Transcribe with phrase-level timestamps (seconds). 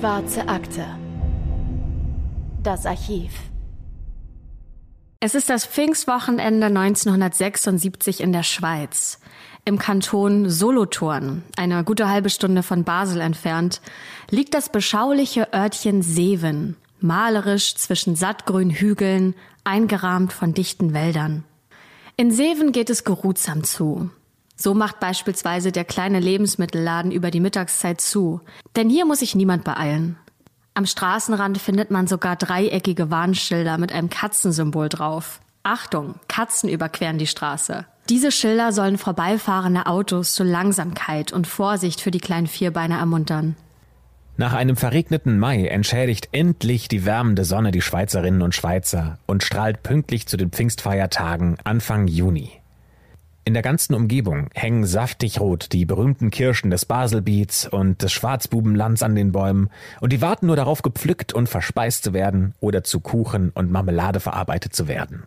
[0.00, 0.86] Schwarze Akte.
[2.62, 3.32] Das Archiv.
[5.20, 9.20] Es ist das Pfingstwochenende 1976 in der Schweiz.
[9.66, 13.82] Im Kanton Solothurn, eine gute halbe Stunde von Basel entfernt,
[14.30, 21.44] liegt das beschauliche Örtchen Seven, malerisch zwischen sattgrünen Hügeln, eingerahmt von dichten Wäldern.
[22.16, 24.08] In Seven geht es geruhsam zu.
[24.60, 28.42] So macht beispielsweise der kleine Lebensmittelladen über die Mittagszeit zu.
[28.76, 30.18] Denn hier muss sich niemand beeilen.
[30.74, 35.40] Am Straßenrand findet man sogar dreieckige Warnschilder mit einem Katzensymbol drauf.
[35.62, 37.86] Achtung, Katzen überqueren die Straße.
[38.10, 43.56] Diese Schilder sollen vorbeifahrende Autos zu Langsamkeit und Vorsicht für die kleinen Vierbeiner ermuntern.
[44.36, 49.82] Nach einem verregneten Mai entschädigt endlich die wärmende Sonne die Schweizerinnen und Schweizer und strahlt
[49.82, 52.59] pünktlich zu den Pfingstfeiertagen Anfang Juni.
[53.44, 59.02] In der ganzen Umgebung hängen saftig rot die berühmten Kirschen des Baselbiets und des Schwarzbubenlands
[59.02, 63.00] an den Bäumen und die warten nur darauf, gepflückt und verspeist zu werden oder zu
[63.00, 65.24] Kuchen und Marmelade verarbeitet zu werden.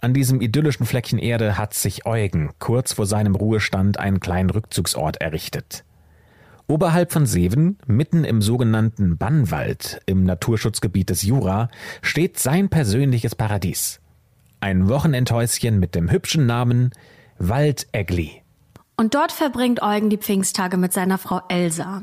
[0.00, 5.20] An diesem idyllischen Fleckchen Erde hat sich Eugen kurz vor seinem Ruhestand einen kleinen Rückzugsort
[5.20, 5.84] errichtet.
[6.66, 11.68] Oberhalb von Seven, mitten im sogenannten Bannwald im Naturschutzgebiet des Jura,
[12.02, 14.01] steht sein persönliches Paradies.
[14.62, 16.92] Ein Wochenendhäuschen mit dem hübschen Namen
[17.36, 18.42] Wald Egli.
[18.96, 22.02] Und dort verbringt Eugen die Pfingsttage mit seiner Frau Elsa.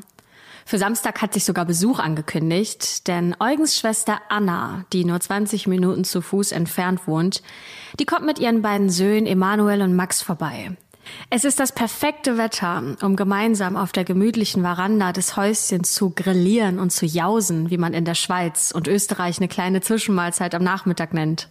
[0.66, 6.03] Für Samstag hat sich sogar Besuch angekündigt, denn Eugens Schwester Anna, die nur 20 Minuten
[6.03, 7.43] zu Fuß entfernt wohnt,
[7.97, 10.75] die kommt mit ihren beiden Söhnen Emanuel und Max vorbei.
[11.29, 16.77] Es ist das perfekte Wetter, um gemeinsam auf der gemütlichen Veranda des Häuschens zu grillieren
[16.77, 21.13] und zu jausen, wie man in der Schweiz und Österreich eine kleine Zwischenmahlzeit am Nachmittag
[21.13, 21.47] nennt.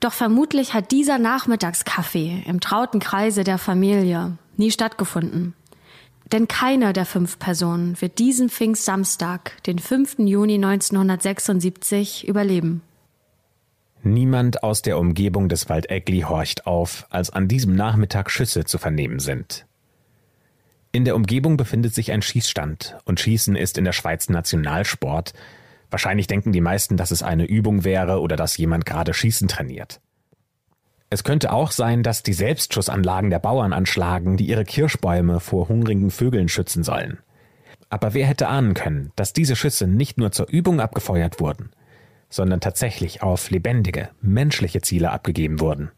[0.00, 5.54] Doch vermutlich hat dieser Nachmittagskaffee im trauten Kreise der Familie nie stattgefunden.
[6.30, 10.18] Denn keiner der fünf Personen wird diesen Pfingstsamstag, den 5.
[10.18, 12.82] Juni 1976, überleben.
[14.02, 19.18] Niemand aus der Umgebung des Waldegli horcht auf, als an diesem Nachmittag Schüsse zu vernehmen
[19.18, 19.66] sind.
[20.92, 25.32] In der Umgebung befindet sich ein Schießstand und Schießen ist in der Schweiz Nationalsport,
[25.90, 30.00] Wahrscheinlich denken die meisten, dass es eine Übung wäre oder dass jemand gerade Schießen trainiert.
[31.10, 36.10] Es könnte auch sein, dass die Selbstschussanlagen der Bauern anschlagen, die ihre Kirschbäume vor hungrigen
[36.10, 37.18] Vögeln schützen sollen.
[37.88, 41.70] Aber wer hätte ahnen können, dass diese Schüsse nicht nur zur Übung abgefeuert wurden,
[42.28, 45.90] sondern tatsächlich auf lebendige, menschliche Ziele abgegeben wurden?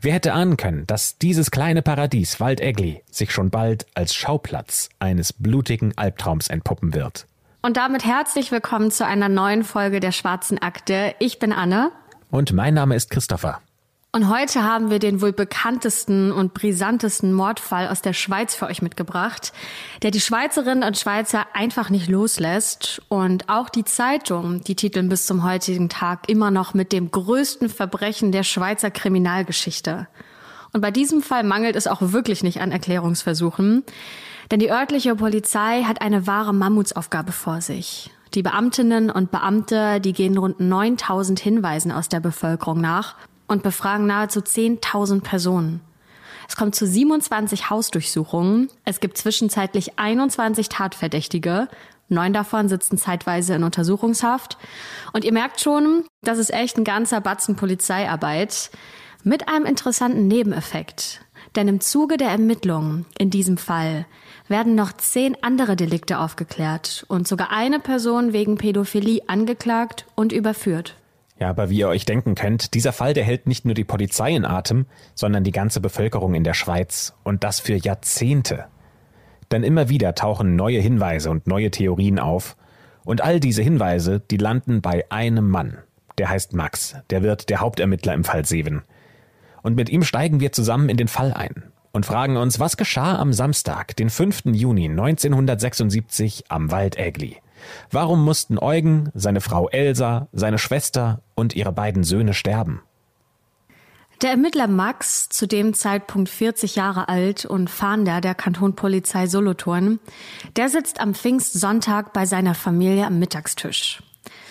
[0.00, 5.32] Wer hätte ahnen können, dass dieses kleine Paradies Waldegli sich schon bald als Schauplatz eines
[5.32, 7.28] blutigen Albtraums entpuppen wird?
[7.68, 11.14] Und damit herzlich willkommen zu einer neuen Folge der Schwarzen Akte.
[11.18, 11.92] Ich bin Anne.
[12.30, 13.60] Und mein Name ist Christopher.
[14.10, 18.80] Und heute haben wir den wohl bekanntesten und brisantesten Mordfall aus der Schweiz für euch
[18.80, 19.52] mitgebracht,
[20.00, 23.02] der die Schweizerinnen und Schweizer einfach nicht loslässt.
[23.08, 27.68] Und auch die Zeitung, die titeln bis zum heutigen Tag immer noch mit dem größten
[27.68, 30.08] Verbrechen der Schweizer Kriminalgeschichte.
[30.72, 33.84] Und bei diesem Fall mangelt es auch wirklich nicht an Erklärungsversuchen.
[34.50, 38.10] Denn die örtliche Polizei hat eine wahre Mammutsaufgabe vor sich.
[38.34, 43.16] Die Beamtinnen und Beamte, die gehen rund 9000 Hinweisen aus der Bevölkerung nach
[43.46, 45.80] und befragen nahezu 10.000 Personen.
[46.48, 48.70] Es kommt zu 27 Hausdurchsuchungen.
[48.84, 51.68] Es gibt zwischenzeitlich 21 Tatverdächtige.
[52.08, 54.56] Neun davon sitzen zeitweise in Untersuchungshaft.
[55.12, 58.70] Und ihr merkt schon, das ist echt ein ganzer Batzen Polizeiarbeit.
[59.24, 61.20] Mit einem interessanten Nebeneffekt.
[61.54, 64.06] Denn im Zuge der Ermittlungen in diesem Fall
[64.48, 70.96] werden noch zehn andere Delikte aufgeklärt und sogar eine Person wegen Pädophilie angeklagt und überführt.
[71.38, 74.34] Ja, aber wie ihr euch denken könnt, dieser Fall, der hält nicht nur die Polizei
[74.34, 78.64] in Atem, sondern die ganze Bevölkerung in der Schweiz und das für Jahrzehnte.
[79.52, 82.56] Denn immer wieder tauchen neue Hinweise und neue Theorien auf
[83.04, 85.78] und all diese Hinweise, die landen bei einem Mann.
[86.18, 88.82] Der heißt Max, der wird der Hauptermittler im Fall Seven.
[89.62, 93.18] Und mit ihm steigen wir zusammen in den Fall ein und fragen uns, was geschah
[93.18, 94.46] am Samstag, den 5.
[94.46, 97.36] Juni 1976 am Wald Egli.
[97.90, 102.82] Warum mussten Eugen, seine Frau Elsa, seine Schwester und ihre beiden Söhne sterben?
[104.22, 110.00] Der Ermittler Max, zu dem Zeitpunkt 40 Jahre alt und Fahnder der Kantonpolizei Solothurn,
[110.56, 114.02] der sitzt am Pfingstsonntag bei seiner Familie am Mittagstisch.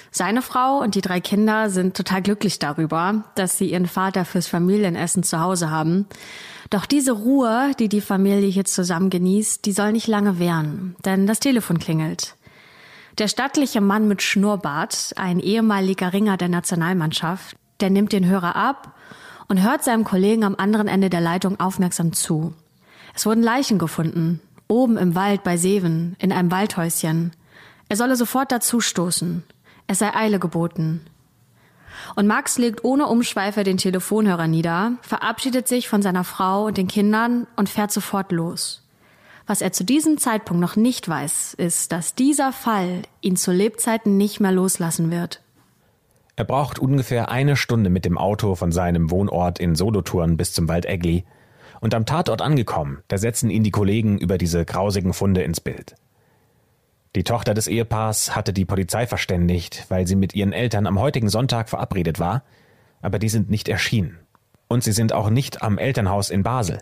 [0.09, 4.47] Seine Frau und die drei Kinder sind total glücklich darüber, dass sie ihren Vater fürs
[4.47, 6.07] Familienessen zu Hause haben.
[6.69, 11.25] Doch diese Ruhe, die die Familie hier zusammen genießt, die soll nicht lange währen, denn
[11.25, 12.35] das Telefon klingelt.
[13.17, 18.95] Der stattliche Mann mit Schnurrbart, ein ehemaliger Ringer der Nationalmannschaft, der nimmt den Hörer ab
[19.47, 22.53] und hört seinem Kollegen am anderen Ende der Leitung aufmerksam zu.
[23.15, 27.31] Es wurden Leichen gefunden, oben im Wald bei Seven, in einem Waldhäuschen.
[27.89, 29.43] Er solle sofort dazustoßen.
[29.87, 31.01] Es sei Eile geboten.
[32.15, 36.88] Und Max legt ohne Umschweife den Telefonhörer nieder, verabschiedet sich von seiner Frau und den
[36.88, 38.83] Kindern und fährt sofort los.
[39.48, 44.18] Was er zu diesem Zeitpunkt noch nicht weiß, ist, dass dieser Fall ihn zu Lebzeiten
[44.18, 45.42] nicht mehr loslassen wird.
[46.36, 50.68] Er braucht ungefähr eine Stunde mit dem Auto von seinem Wohnort in Solothurn bis zum
[50.68, 51.24] Wald Egli.
[51.80, 55.95] Und am Tatort angekommen, da setzen ihn die Kollegen über diese grausigen Funde ins Bild.
[57.17, 61.29] Die Tochter des Ehepaars hatte die Polizei verständigt, weil sie mit ihren Eltern am heutigen
[61.29, 62.43] Sonntag verabredet war,
[63.01, 64.19] aber die sind nicht erschienen.
[64.67, 66.79] Und sie sind auch nicht am Elternhaus in Basel.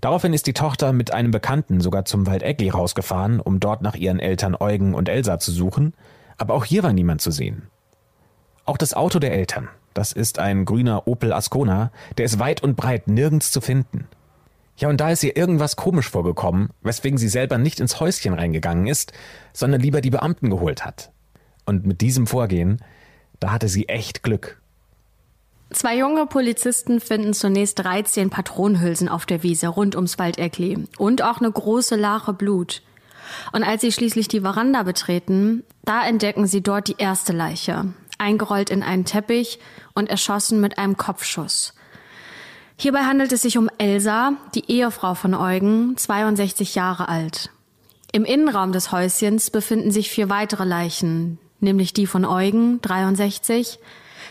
[0.00, 3.96] Daraufhin ist die Tochter mit einem Bekannten sogar zum Wald Egli rausgefahren, um dort nach
[3.96, 5.94] ihren Eltern Eugen und Elsa zu suchen,
[6.38, 7.66] aber auch hier war niemand zu sehen.
[8.64, 12.76] Auch das Auto der Eltern, das ist ein grüner Opel Ascona, der ist weit und
[12.76, 14.06] breit nirgends zu finden.
[14.76, 18.86] Ja, und da ist ihr irgendwas komisch vorgekommen, weswegen sie selber nicht ins Häuschen reingegangen
[18.86, 19.12] ist,
[19.52, 21.12] sondern lieber die Beamten geholt hat.
[21.64, 22.82] Und mit diesem Vorgehen,
[23.40, 24.60] da hatte sie echt Glück.
[25.70, 31.40] Zwei junge Polizisten finden zunächst 13 Patronenhülsen auf der Wiese rund ums Waldeckli und auch
[31.40, 32.82] eine große Lache Blut.
[33.52, 38.70] Und als sie schließlich die Veranda betreten, da entdecken sie dort die erste Leiche, eingerollt
[38.70, 39.58] in einen Teppich
[39.94, 41.74] und erschossen mit einem Kopfschuss.
[42.76, 47.50] Hierbei handelt es sich um Elsa, die Ehefrau von Eugen, 62 Jahre alt.
[48.12, 53.78] Im Innenraum des Häuschens befinden sich vier weitere Leichen, nämlich die von Eugen, 63,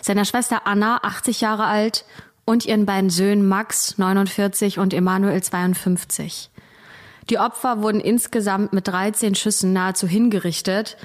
[0.02, 2.06] seiner Schwester Anna, 80 Jahre alt,
[2.46, 6.50] und ihren beiden Söhnen Max, 49 und Emanuel, 52.
[7.30, 10.98] Die Opfer wurden insgesamt mit 13 Schüssen nahezu hingerichtet,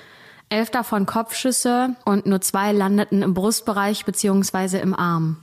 [0.48, 4.80] elf davon Kopfschüsse und nur zwei landeten im Brustbereich bzw.
[4.80, 5.36] im Arm.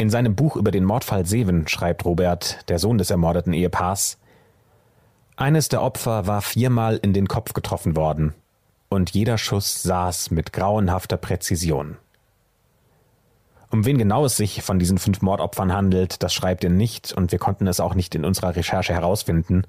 [0.00, 4.16] In seinem Buch über den Mordfall Seven schreibt Robert, der Sohn des ermordeten Ehepaars,
[5.34, 8.32] eines der Opfer war viermal in den Kopf getroffen worden,
[8.88, 11.96] und jeder Schuss saß mit grauenhafter Präzision.
[13.70, 17.32] Um wen genau es sich von diesen fünf Mordopfern handelt, das schreibt er nicht, und
[17.32, 19.64] wir konnten es auch nicht in unserer Recherche herausfinden.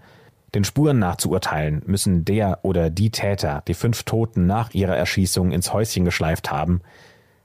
[0.54, 4.96] Den Spuren nach zu urteilen, müssen der oder die Täter die fünf Toten nach ihrer
[4.96, 6.82] Erschießung ins Häuschen geschleift haben,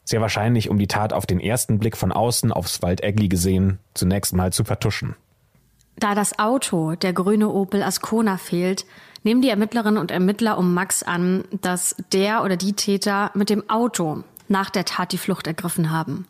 [0.05, 4.35] sehr wahrscheinlich, um die Tat auf den ersten Blick von außen aufs Waldegli gesehen zunächst
[4.35, 5.17] mal zu vertuschen.
[5.97, 8.85] Da das Auto, der grüne Opel Ascona, fehlt,
[9.23, 13.69] nehmen die Ermittlerinnen und Ermittler um Max an, dass der oder die Täter mit dem
[13.71, 16.27] Auto nach der Tat die Flucht ergriffen haben.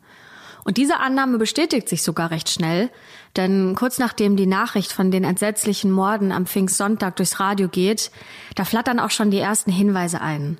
[0.63, 2.89] Und diese Annahme bestätigt sich sogar recht schnell,
[3.35, 8.11] denn kurz nachdem die Nachricht von den entsetzlichen Morden am Pfingstsonntag durchs Radio geht,
[8.55, 10.57] da flattern auch schon die ersten Hinweise ein.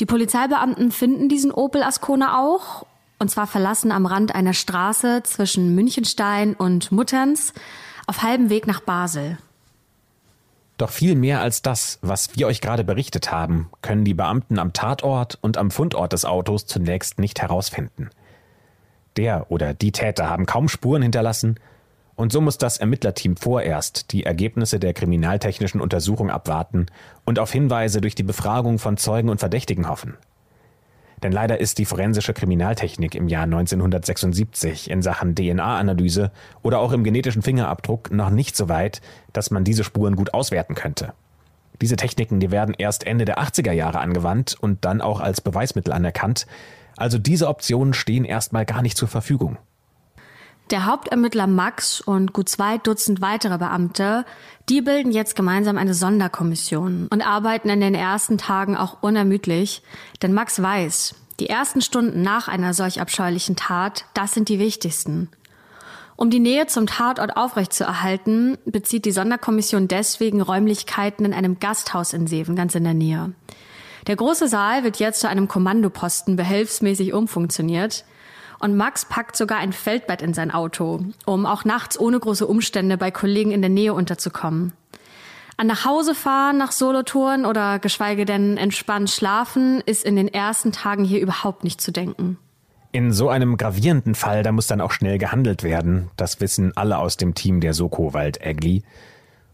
[0.00, 2.86] Die Polizeibeamten finden diesen Opel Ascona auch,
[3.18, 7.52] und zwar verlassen am Rand einer Straße zwischen Münchenstein und Mutterns
[8.06, 9.38] auf halbem Weg nach Basel.
[10.76, 14.72] Doch viel mehr als das, was wir euch gerade berichtet haben, können die Beamten am
[14.72, 18.10] Tatort und am Fundort des Autos zunächst nicht herausfinden.
[19.16, 21.58] Der oder die Täter haben kaum Spuren hinterlassen
[22.18, 26.86] und so muss das Ermittlerteam vorerst die Ergebnisse der kriminaltechnischen Untersuchung abwarten
[27.24, 30.16] und auf Hinweise durch die Befragung von Zeugen und Verdächtigen hoffen.
[31.22, 36.32] Denn leider ist die forensische Kriminaltechnik im Jahr 1976 in Sachen DNA-Analyse
[36.62, 39.00] oder auch im genetischen Fingerabdruck noch nicht so weit,
[39.32, 41.12] dass man diese Spuren gut auswerten könnte.
[41.80, 45.92] Diese Techniken, die werden erst Ende der 80er Jahre angewandt und dann auch als Beweismittel
[45.92, 46.48] anerkannt.
[46.96, 49.56] Also diese Optionen stehen erstmal gar nicht zur Verfügung.
[50.70, 54.26] Der Hauptermittler Max und gut zwei Dutzend weitere Beamte,
[54.68, 59.82] die bilden jetzt gemeinsam eine Sonderkommission und arbeiten in den ersten Tagen auch unermüdlich,
[60.20, 65.30] denn Max weiß, die ersten Stunden nach einer solch abscheulichen Tat, das sind die wichtigsten.
[66.16, 72.26] Um die Nähe zum Tatort aufrechtzuerhalten, bezieht die Sonderkommission deswegen Räumlichkeiten in einem Gasthaus in
[72.26, 73.32] Seven, ganz in der Nähe.
[74.06, 78.04] Der große Saal wird jetzt zu einem Kommandoposten behelfsmäßig umfunktioniert.
[78.60, 82.96] Und Max packt sogar ein Feldbett in sein Auto, um auch nachts ohne große Umstände
[82.96, 84.72] bei Kollegen in der Nähe unterzukommen.
[85.56, 90.70] An nach Hause fahren nach Solotouren oder geschweige denn entspannt schlafen ist in den ersten
[90.70, 92.38] Tagen hier überhaupt nicht zu denken.
[92.90, 96.10] In so einem gravierenden Fall, da muss dann auch schnell gehandelt werden.
[96.16, 98.82] Das wissen alle aus dem Team der Soko Wald Egli.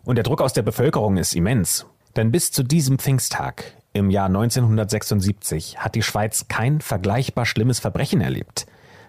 [0.04, 1.86] Und der Druck aus der Bevölkerung ist immens.
[2.16, 8.20] Denn bis zu diesem Pfingsttag im Jahr 1976 hat die Schweiz kein vergleichbar schlimmes Verbrechen
[8.20, 8.66] erlebt.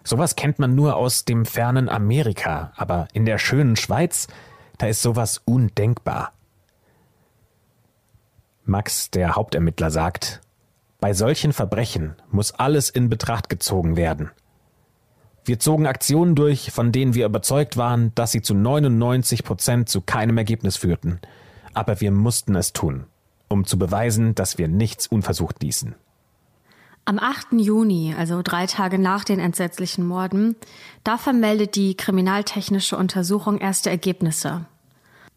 [0.07, 4.27] Sowas kennt man nur aus dem fernen Amerika, aber in der schönen Schweiz,
[4.77, 6.31] da ist sowas undenkbar.
[8.65, 10.41] Max, der Hauptermittler, sagt,
[10.99, 14.29] bei solchen Verbrechen muss alles in Betracht gezogen werden.
[15.43, 20.01] Wir zogen Aktionen durch, von denen wir überzeugt waren, dass sie zu 99 Prozent zu
[20.01, 21.19] keinem Ergebnis führten.
[21.73, 23.05] Aber wir mussten es tun.
[23.47, 25.95] um zu beweisen, dass wir nichts unversucht ließen.
[27.07, 27.53] Am 8.
[27.59, 30.55] Juni, also drei Tage nach den entsetzlichen Morden,
[31.03, 34.65] da vermeldet die kriminaltechnische Untersuchung erste Ergebnisse.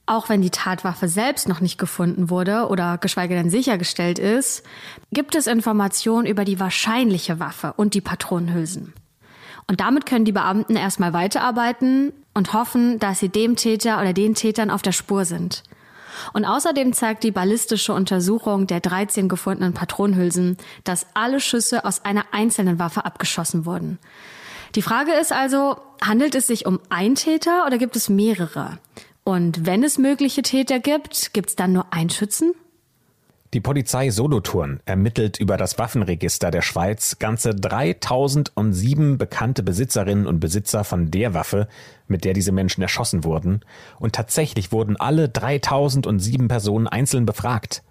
[0.07, 4.65] Auch wenn die Tatwaffe selbst noch nicht gefunden wurde oder geschweige denn sichergestellt ist,
[5.13, 8.95] gibt es Informationen über die wahrscheinliche Waffe und die Patronenhülsen.
[9.67, 14.35] Und damit können die Beamten erstmal weiterarbeiten und hoffen, dass sie dem Täter oder den
[14.35, 15.65] Tätern auf der Spur sind.
[16.33, 22.25] Und außerdem zeigt die ballistische Untersuchung der 13 gefundenen Patronenhülsen, dass alle Schüsse aus einer
[22.33, 23.99] einzelnen Waffe abgeschossen wurden.
[24.75, 28.79] Die Frage ist also, handelt es sich um einen Täter oder gibt es mehrere?
[29.25, 32.55] Und wenn es mögliche Täter gibt, gibt es dann nur einen Schützen?
[33.55, 40.85] Die Polizei Solothurn ermittelt über das Waffenregister der Schweiz ganze 3007 bekannte Besitzerinnen und Besitzer
[40.85, 41.67] von der Waffe,
[42.09, 43.61] mit der diese Menschen erschossen wurden.
[43.99, 47.83] Und tatsächlich wurden alle 3007 Personen einzeln befragt.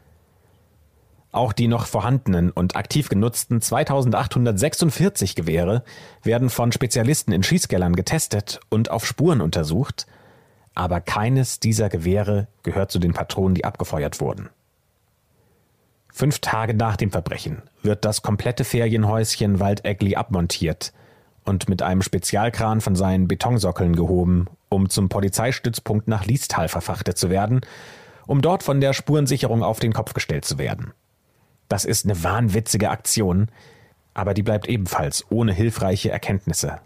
[1.31, 5.83] Auch die noch vorhandenen und aktiv genutzten 2846 Gewehre
[6.21, 10.05] werden von Spezialisten in Schießkellern getestet und auf Spuren untersucht.
[10.75, 14.49] Aber keines dieser Gewehre gehört zu den Patronen, die abgefeuert wurden.
[16.17, 20.91] Fünf Tage nach dem Verbrechen wird das komplette Ferienhäuschen Waldegli abmontiert
[21.45, 27.29] und mit einem Spezialkran von seinen Betonsockeln gehoben, um zum Polizeistützpunkt nach Liestal verfrachtet zu
[27.29, 27.61] werden,
[28.25, 30.91] um dort von der Spurensicherung auf den Kopf gestellt zu werden.
[31.69, 33.49] Das ist eine wahnwitzige Aktion,
[34.15, 36.79] aber die bleibt ebenfalls ohne hilfreiche Erkenntnisse.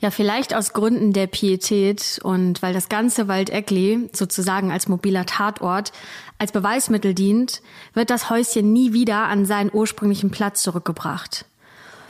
[0.00, 5.92] Ja, vielleicht aus Gründen der Pietät und weil das ganze Waldeckli sozusagen als mobiler Tatort
[6.38, 7.62] als Beweismittel dient,
[7.94, 11.44] wird das Häuschen nie wieder an seinen ursprünglichen Platz zurückgebracht.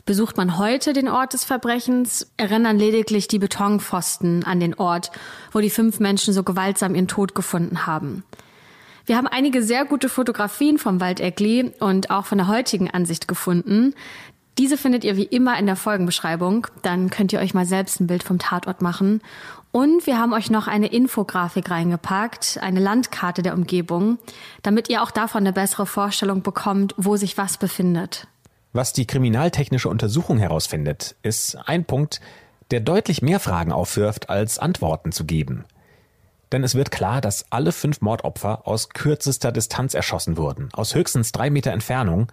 [0.05, 5.13] Besucht man heute den Ort des Verbrechens, erinnern lediglich die Betonpfosten an den Ort,
[5.53, 8.25] wo die fünf Menschen so gewaltsam ihren Tod gefunden haben.
[9.05, 13.95] Wir haben einige sehr gute Fotografien vom Waldeckli und auch von der heutigen Ansicht gefunden.
[14.59, 16.67] Diese findet ihr wie immer in der Folgenbeschreibung.
[16.83, 19.23] Dann könnt ihr euch mal selbst ein Bild vom Tatort machen.
[19.71, 24.19] Und wir haben euch noch eine Infografik reingepackt, eine Landkarte der Umgebung,
[24.63, 28.27] damit ihr auch davon eine bessere Vorstellung bekommt, wo sich was befindet.
[28.75, 32.21] Was die kriminaltechnische Untersuchung herausfindet, ist ein Punkt,
[32.71, 35.65] der deutlich mehr Fragen aufwirft, als Antworten zu geben.
[36.53, 41.33] Denn es wird klar, dass alle fünf Mordopfer aus kürzester Distanz erschossen wurden, aus höchstens
[41.33, 42.29] drei Meter Entfernung,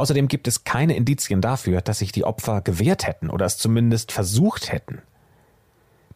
[0.00, 4.12] Außerdem gibt es keine Indizien dafür, dass sich die Opfer gewehrt hätten oder es zumindest
[4.12, 5.02] versucht hätten.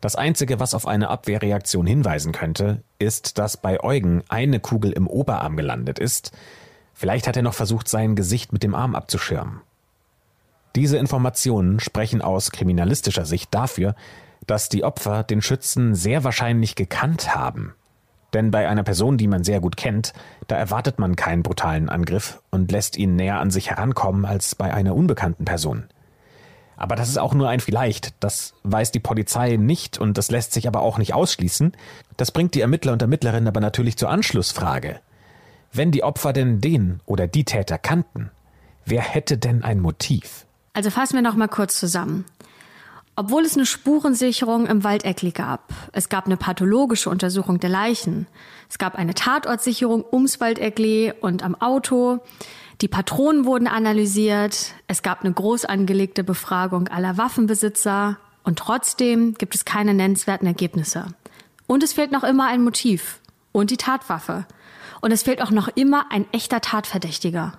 [0.01, 5.07] Das Einzige, was auf eine Abwehrreaktion hinweisen könnte, ist, dass bei Eugen eine Kugel im
[5.07, 6.33] Oberarm gelandet ist.
[6.95, 9.61] Vielleicht hat er noch versucht, sein Gesicht mit dem Arm abzuschirmen.
[10.77, 13.97] Diese Informationen sprechen aus kriminalistischer Sicht dafür,
[14.47, 17.75] dass die Opfer den Schützen sehr wahrscheinlich gekannt haben.
[18.35, 20.13] Denn bei einer Person, die man sehr gut kennt,
[20.49, 24.75] da erwartet man keinen brutalen Angriff und lässt ihn näher an sich herankommen als bei
[24.75, 25.85] einer unbekannten Person.
[26.77, 28.13] Aber das ist auch nur ein vielleicht.
[28.19, 31.73] Das weiß die Polizei nicht und das lässt sich aber auch nicht ausschließen.
[32.17, 34.99] Das bringt die Ermittler und Ermittlerinnen aber natürlich zur Anschlussfrage.
[35.73, 38.31] Wenn die Opfer denn den oder die Täter kannten,
[38.85, 40.47] wer hätte denn ein Motiv?
[40.73, 42.25] Also fassen wir noch mal kurz zusammen.
[43.17, 48.27] Obwohl es eine Spurensicherung im Waldeckli gab, es gab eine pathologische Untersuchung der Leichen,
[48.69, 52.19] es gab eine Tatortsicherung ums Waldeckli und am Auto,
[52.81, 59.55] die Patronen wurden analysiert, es gab eine groß angelegte Befragung aller Waffenbesitzer und trotzdem gibt
[59.55, 61.07] es keine nennenswerten Ergebnisse.
[61.69, 63.21] Und es fehlt noch immer ein Motiv
[63.53, 64.45] und die Tatwaffe.
[65.01, 67.59] Und es fehlt auch noch immer ein echter Tatverdächtiger.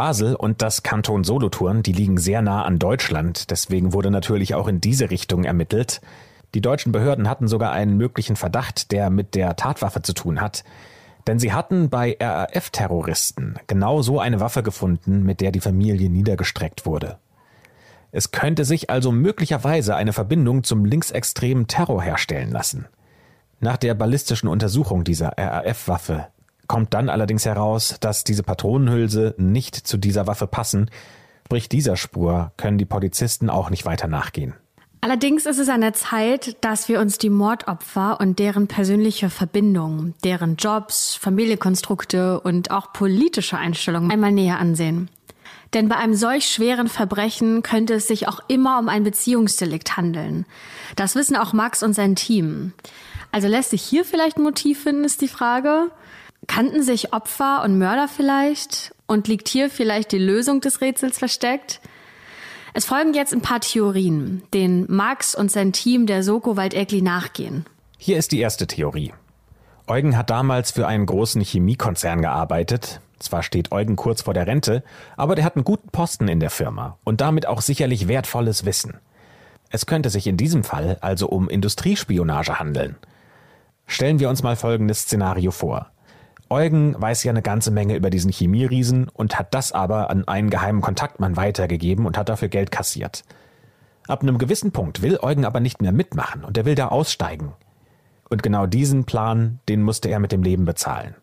[0.00, 4.66] Basel und das Kanton Solothurn, die liegen sehr nah an Deutschland, deswegen wurde natürlich auch
[4.66, 6.00] in diese Richtung ermittelt.
[6.54, 10.64] Die deutschen Behörden hatten sogar einen möglichen Verdacht, der mit der Tatwaffe zu tun hat.
[11.26, 16.86] Denn sie hatten bei RAF-Terroristen genau so eine Waffe gefunden, mit der die Familie niedergestreckt
[16.86, 17.18] wurde.
[18.10, 22.86] Es könnte sich also möglicherweise eine Verbindung zum linksextremen Terror herstellen lassen.
[23.60, 26.28] Nach der ballistischen Untersuchung dieser RAF-Waffe
[26.70, 30.88] kommt dann allerdings heraus, dass diese Patronenhülse nicht zu dieser Waffe passen.
[31.46, 34.54] Sprich dieser Spur können die Polizisten auch nicht weiter nachgehen.
[35.00, 40.14] Allerdings ist es an der Zeit, dass wir uns die Mordopfer und deren persönliche Verbindungen,
[40.22, 45.10] deren Jobs, Familienkonstrukte und auch politische Einstellungen einmal näher ansehen.
[45.74, 50.46] Denn bei einem solch schweren Verbrechen könnte es sich auch immer um ein Beziehungsdelikt handeln.
[50.94, 52.74] Das wissen auch Max und sein Team.
[53.32, 55.90] Also lässt sich hier vielleicht ein Motiv finden, ist die Frage.
[56.46, 58.94] Kannten sich Opfer und Mörder vielleicht?
[59.06, 61.80] Und liegt hier vielleicht die Lösung des Rätsels versteckt?
[62.74, 67.66] Es folgen jetzt ein paar Theorien, denen Max und sein Team der Soko Waldegli nachgehen.
[67.98, 69.12] Hier ist die erste Theorie.
[69.88, 73.00] Eugen hat damals für einen großen Chemiekonzern gearbeitet.
[73.18, 74.84] Zwar steht Eugen kurz vor der Rente,
[75.16, 78.98] aber der hat einen guten Posten in der Firma und damit auch sicherlich wertvolles Wissen.
[79.68, 82.96] Es könnte sich in diesem Fall also um Industriespionage handeln.
[83.86, 85.90] Stellen wir uns mal folgendes Szenario vor.
[86.50, 90.50] Eugen weiß ja eine ganze Menge über diesen Chemieriesen und hat das aber an einen
[90.50, 93.22] geheimen Kontaktmann weitergegeben und hat dafür Geld kassiert.
[94.08, 97.52] Ab einem gewissen Punkt will Eugen aber nicht mehr mitmachen und er will da aussteigen.
[98.28, 101.14] Und genau diesen Plan, den musste er mit dem Leben bezahlen.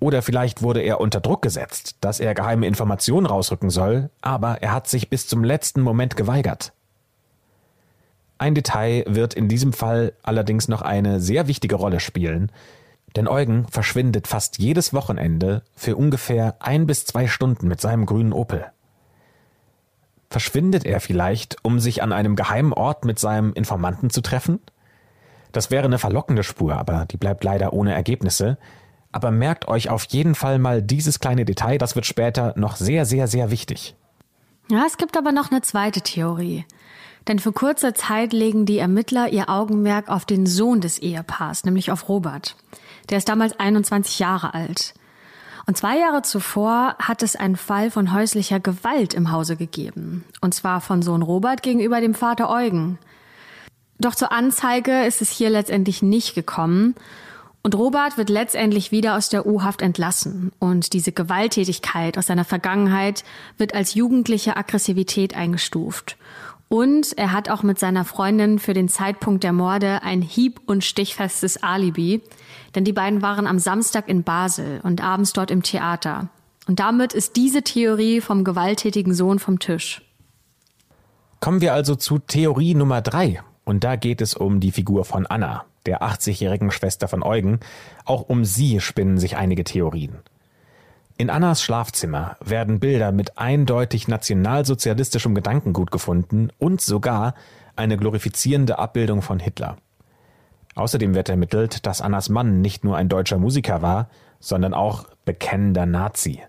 [0.00, 4.72] Oder vielleicht wurde er unter Druck gesetzt, dass er geheime Informationen rausrücken soll, aber er
[4.72, 6.72] hat sich bis zum letzten Moment geweigert.
[8.38, 12.50] Ein Detail wird in diesem Fall allerdings noch eine sehr wichtige Rolle spielen,
[13.16, 18.32] denn Eugen verschwindet fast jedes Wochenende für ungefähr ein bis zwei Stunden mit seinem grünen
[18.32, 18.66] Opel.
[20.30, 24.60] Verschwindet er vielleicht, um sich an einem geheimen Ort mit seinem Informanten zu treffen?
[25.52, 28.56] Das wäre eine verlockende Spur, aber die bleibt leider ohne Ergebnisse.
[29.12, 33.04] Aber merkt euch auf jeden Fall mal dieses kleine Detail, das wird später noch sehr,
[33.04, 33.94] sehr, sehr wichtig.
[34.70, 36.64] Ja, es gibt aber noch eine zweite Theorie.
[37.28, 41.92] Denn für kurze Zeit legen die Ermittler ihr Augenmerk auf den Sohn des Ehepaars, nämlich
[41.92, 42.56] auf Robert.
[43.10, 44.94] Der ist damals 21 Jahre alt.
[45.66, 50.24] Und zwei Jahre zuvor hat es einen Fall von häuslicher Gewalt im Hause gegeben.
[50.40, 52.98] Und zwar von Sohn Robert gegenüber dem Vater Eugen.
[53.98, 56.96] Doch zur Anzeige ist es hier letztendlich nicht gekommen.
[57.62, 60.50] Und Robert wird letztendlich wieder aus der U-Haft entlassen.
[60.58, 63.22] Und diese Gewalttätigkeit aus seiner Vergangenheit
[63.56, 66.16] wird als jugendliche Aggressivität eingestuft.
[66.68, 70.82] Und er hat auch mit seiner Freundin für den Zeitpunkt der Morde ein hieb- und
[70.82, 72.22] stichfestes Alibi,
[72.74, 76.28] denn die beiden waren am Samstag in Basel und abends dort im Theater.
[76.66, 80.02] Und damit ist diese Theorie vom gewalttätigen Sohn vom Tisch.
[81.40, 83.42] Kommen wir also zu Theorie Nummer drei.
[83.64, 87.60] Und da geht es um die Figur von Anna, der 80-jährigen Schwester von Eugen.
[88.04, 90.18] Auch um sie spinnen sich einige Theorien.
[91.18, 97.34] In Annas Schlafzimmer werden Bilder mit eindeutig nationalsozialistischem Gedankengut gefunden und sogar
[97.76, 99.76] eine glorifizierende Abbildung von Hitler.
[100.74, 104.08] Außerdem wird ermittelt, dass Annas Mann nicht nur ein deutscher Musiker war,
[104.40, 106.42] sondern auch bekennender Nazi.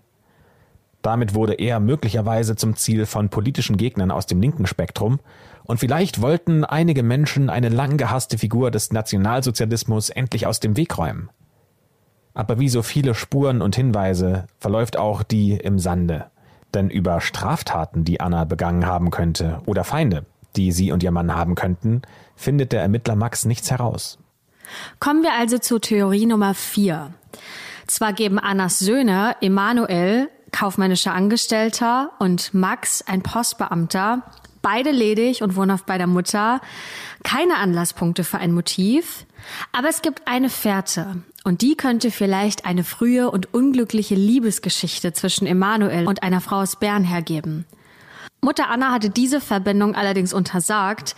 [1.02, 5.20] Damit wurde er möglicherweise zum Ziel von politischen Gegnern aus dem linken Spektrum,
[5.66, 10.98] und vielleicht wollten einige Menschen eine lang gehasste Figur des Nationalsozialismus endlich aus dem Weg
[10.98, 11.30] räumen.
[12.34, 16.26] Aber wie so viele Spuren und Hinweise verläuft auch die im Sande.
[16.74, 20.26] Denn über Straftaten, die Anna begangen haben könnte, oder Feinde,
[20.56, 22.02] die sie und ihr Mann haben könnten,
[22.36, 24.18] findet der Ermittler Max nichts heraus.
[24.98, 27.12] Kommen wir also zur Theorie Nummer vier.
[27.86, 34.22] Zwar geben Annas Söhne Emanuel, kaufmännischer Angestellter, und Max, ein Postbeamter,
[34.62, 36.60] beide ledig und wohnhaft bei der Mutter,
[37.22, 39.26] keine Anlasspunkte für ein Motiv,
[39.72, 45.46] aber es gibt eine Fährte, und die könnte vielleicht eine frühe und unglückliche Liebesgeschichte zwischen
[45.46, 47.66] Emanuel und einer Frau aus Bern hergeben.
[48.44, 51.16] Mutter Anna hatte diese Verbindung allerdings untersagt,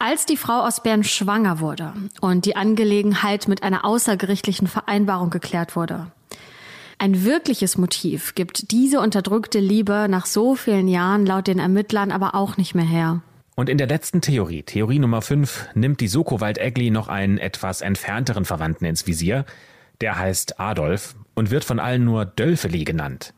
[0.00, 5.76] als die Frau aus Bern schwanger wurde und die Angelegenheit mit einer außergerichtlichen Vereinbarung geklärt
[5.76, 6.08] wurde.
[6.98, 12.34] Ein wirkliches Motiv gibt diese unterdrückte Liebe nach so vielen Jahren laut den Ermittlern aber
[12.34, 13.22] auch nicht mehr her.
[13.54, 18.44] Und in der letzten Theorie, Theorie Nummer 5, nimmt die Sokowald-Egli noch einen etwas entfernteren
[18.44, 19.44] Verwandten ins Visier.
[20.00, 23.32] Der heißt Adolf und wird von allen nur Dölfeli genannt.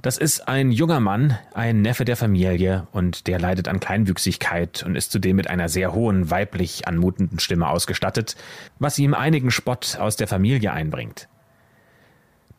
[0.00, 4.94] Das ist ein junger Mann, ein Neffe der Familie und der leidet an Kleinwüchsigkeit und
[4.94, 8.36] ist zudem mit einer sehr hohen, weiblich anmutenden Stimme ausgestattet,
[8.78, 11.28] was ihm einigen Spott aus der Familie einbringt.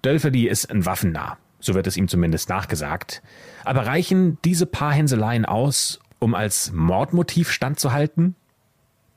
[0.04, 3.21] Dölfeli ist ein Waffennah, so wird es ihm zumindest nachgesagt.
[3.63, 8.36] Aber reichen diese paar Hänseleien aus, um als Mordmotiv standzuhalten?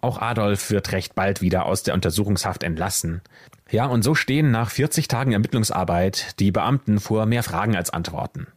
[0.03, 3.23] Auch Adolf wird recht bald wieder aus der Untersuchungshaft entlassen.
[3.71, 8.49] Ja, und so stehen nach 40 Tagen Ermittlungsarbeit die Beamten vor mehr Fragen als Antworten.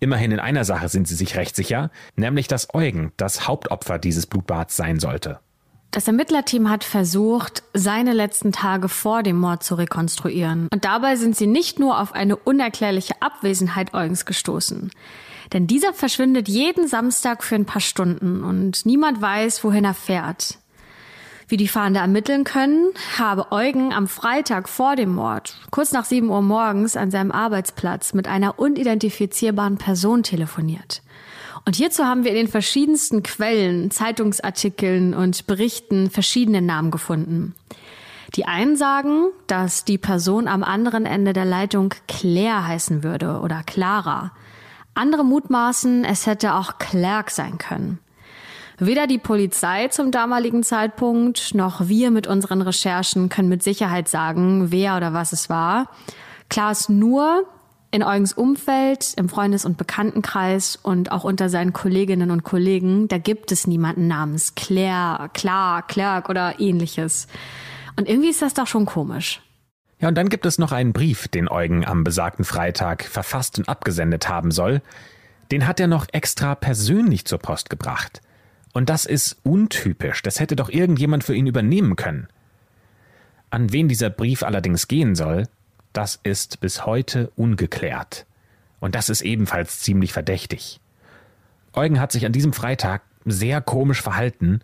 [0.00, 4.26] Immerhin in einer Sache sind sie sich recht sicher, nämlich dass Eugen das Hauptopfer dieses
[4.26, 5.40] Blutbads sein sollte.
[5.92, 10.68] Das Ermittlerteam hat versucht, seine letzten Tage vor dem Mord zu rekonstruieren.
[10.72, 14.90] Und dabei sind sie nicht nur auf eine unerklärliche Abwesenheit Eugens gestoßen.
[15.52, 20.58] Denn dieser verschwindet jeden Samstag für ein paar Stunden und niemand weiß, wohin er fährt.
[21.46, 26.30] Wie die Fahnder ermitteln können, habe Eugen am Freitag vor dem Mord, kurz nach 7
[26.30, 31.02] Uhr morgens, an seinem Arbeitsplatz mit einer unidentifizierbaren Person telefoniert.
[31.66, 37.54] Und hierzu haben wir in den verschiedensten Quellen, Zeitungsartikeln und Berichten verschiedene Namen gefunden.
[38.36, 43.62] Die einen sagen, dass die Person am anderen Ende der Leitung Claire heißen würde oder
[43.62, 44.32] Clara.
[44.94, 47.98] Andere mutmaßen, es hätte auch Clark sein können.
[48.78, 54.72] Weder die Polizei zum damaligen Zeitpunkt noch wir mit unseren Recherchen können mit Sicherheit sagen,
[54.72, 55.88] wer oder was es war.
[56.48, 57.46] Klar ist nur,
[57.92, 63.18] in Eugens Umfeld, im Freundes- und Bekanntenkreis und auch unter seinen Kolleginnen und Kollegen, da
[63.18, 67.28] gibt es niemanden namens Claire, Clark, Clark oder ähnliches.
[67.96, 69.43] Und irgendwie ist das doch schon komisch.
[70.04, 73.70] Ja, und dann gibt es noch einen Brief, den Eugen am besagten Freitag verfasst und
[73.70, 74.82] abgesendet haben soll.
[75.50, 78.20] Den hat er noch extra persönlich zur Post gebracht.
[78.74, 80.20] Und das ist untypisch.
[80.20, 82.28] Das hätte doch irgendjemand für ihn übernehmen können.
[83.48, 85.48] An wen dieser Brief allerdings gehen soll,
[85.94, 88.26] das ist bis heute ungeklärt.
[88.80, 90.80] Und das ist ebenfalls ziemlich verdächtig.
[91.72, 94.60] Eugen hat sich an diesem Freitag sehr komisch verhalten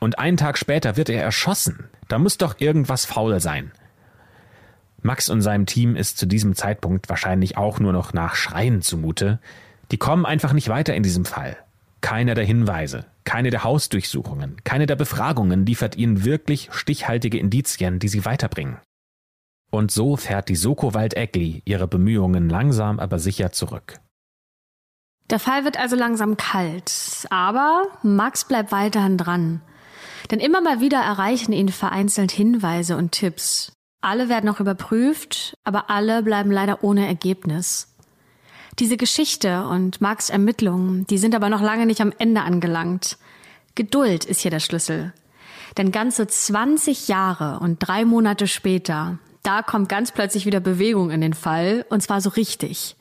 [0.00, 1.88] und einen Tag später wird er erschossen.
[2.08, 3.70] Da muss doch irgendwas faul sein.
[5.02, 9.40] Max und seinem Team ist zu diesem Zeitpunkt wahrscheinlich auch nur noch nach Schreien zumute.
[9.90, 11.56] Die kommen einfach nicht weiter in diesem Fall.
[12.00, 18.08] Keiner der Hinweise, keine der Hausdurchsuchungen, keine der Befragungen liefert ihnen wirklich stichhaltige Indizien, die
[18.08, 18.78] sie weiterbringen.
[19.70, 24.00] Und so fährt die Soko Wald-Eckli ihre Bemühungen langsam aber sicher zurück.
[25.30, 29.62] Der Fall wird also langsam kalt, aber Max bleibt weiterhin dran.
[30.30, 33.72] Denn immer mal wieder erreichen ihn vereinzelt Hinweise und Tipps.
[34.02, 37.88] Alle werden noch überprüft, aber alle bleiben leider ohne Ergebnis.
[38.78, 43.16] Diese Geschichte und Max Ermittlungen, die sind aber noch lange nicht am Ende angelangt.
[43.74, 45.14] Geduld ist hier der Schlüssel.
[45.78, 51.20] Denn ganze 20 Jahre und drei Monate später da kommt ganz plötzlich wieder Bewegung in
[51.20, 52.96] den Fall, und zwar so richtig.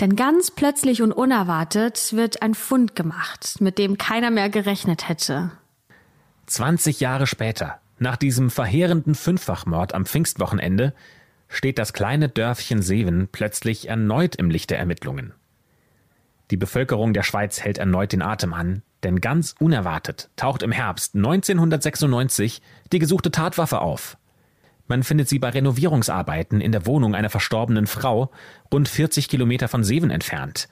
[0.00, 5.52] Denn ganz plötzlich und unerwartet wird ein Fund gemacht, mit dem keiner mehr gerechnet hätte.
[6.46, 10.94] 20 Jahre später, nach diesem verheerenden Fünffachmord am Pfingstwochenende,
[11.48, 15.32] steht das kleine Dörfchen Seven plötzlich erneut im Licht der Ermittlungen.
[16.50, 21.14] Die Bevölkerung der Schweiz hält erneut den Atem an, denn ganz unerwartet taucht im Herbst
[21.14, 24.16] 1996 die gesuchte Tatwaffe auf.
[24.86, 28.30] Man findet sie bei Renovierungsarbeiten in der Wohnung einer verstorbenen Frau,
[28.72, 30.68] rund 40 Kilometer von Seven entfernt.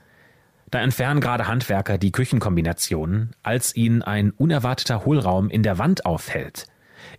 [0.70, 6.66] Da entfernen gerade Handwerker die Küchenkombinationen, als ihnen ein unerwarteter Hohlraum in der Wand auffällt.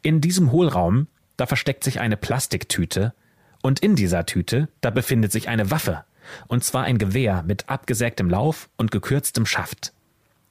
[0.01, 1.07] In diesem Hohlraum,
[1.38, 3.13] da versteckt sich eine Plastiktüte,
[3.63, 6.05] und in dieser Tüte, da befindet sich eine Waffe,
[6.47, 9.93] und zwar ein Gewehr mit abgesägtem Lauf und gekürztem Schaft.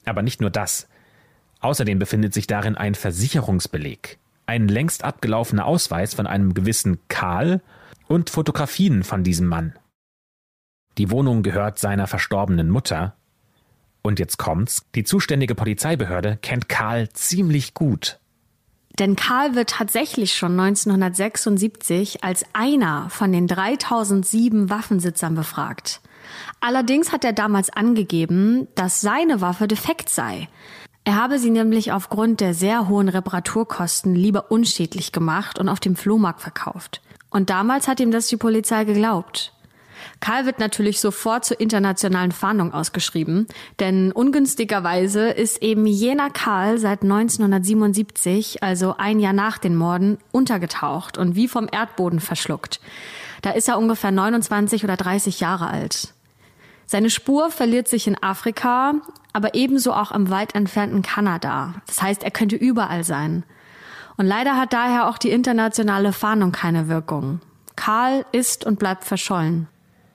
[0.05, 0.87] Aber nicht nur das.
[1.61, 7.61] Außerdem befindet sich darin ein Versicherungsbeleg ein längst abgelaufener Ausweis von einem gewissen Karl
[8.07, 9.77] und Fotografien von diesem Mann.
[10.97, 13.15] Die Wohnung gehört seiner verstorbenen Mutter.
[14.01, 18.19] Und jetzt kommt's, die zuständige Polizeibehörde kennt Karl ziemlich gut.
[18.99, 26.01] Denn Karl wird tatsächlich schon 1976 als einer von den 3007 Waffensitzern befragt.
[26.59, 30.49] Allerdings hat er damals angegeben, dass seine Waffe defekt sei.
[31.03, 35.95] Er habe sie nämlich aufgrund der sehr hohen Reparaturkosten lieber unschädlich gemacht und auf dem
[35.95, 37.01] Flohmarkt verkauft.
[37.29, 39.53] Und damals hat ihm das die Polizei geglaubt.
[40.19, 43.47] Karl wird natürlich sofort zur internationalen Fahndung ausgeschrieben,
[43.79, 51.17] denn ungünstigerweise ist eben jener Karl seit 1977, also ein Jahr nach den Morden, untergetaucht
[51.17, 52.79] und wie vom Erdboden verschluckt.
[53.41, 56.13] Da ist er ungefähr 29 oder 30 Jahre alt.
[56.85, 58.95] Seine Spur verliert sich in Afrika,
[59.33, 61.75] aber ebenso auch im weit entfernten Kanada.
[61.85, 63.43] Das heißt, er könnte überall sein.
[64.15, 67.39] Und leider hat daher auch die internationale Fahndung keine Wirkung.
[67.75, 69.67] Karl ist und bleibt verschollen.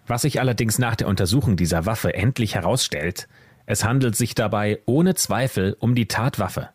[0.06, 3.28] Was sich allerdings nach der Untersuchung dieser Waffe endlich herausstellt,
[3.66, 6.70] es handelt sich dabei ohne Zweifel um die Tatwaffe.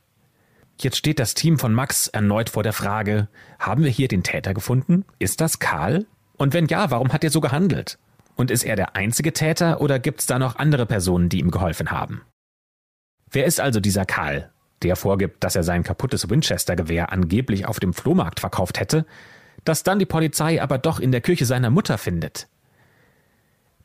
[0.79, 3.27] Jetzt steht das Team von Max erneut vor der Frage,
[3.59, 5.05] haben wir hier den Täter gefunden?
[5.19, 6.05] Ist das Karl?
[6.37, 7.97] Und wenn ja, warum hat er so gehandelt?
[8.35, 11.49] Und ist er der einzige Täter oder gibt es da noch andere Personen, die ihm
[11.49, 12.21] geholfen haben?
[13.31, 14.51] Wer ist also dieser Karl,
[14.83, 19.05] der vorgibt, dass er sein kaputtes Winchester-Gewehr angeblich auf dem Flohmarkt verkauft hätte,
[19.65, 22.47] das dann die Polizei aber doch in der Küche seiner Mutter findet?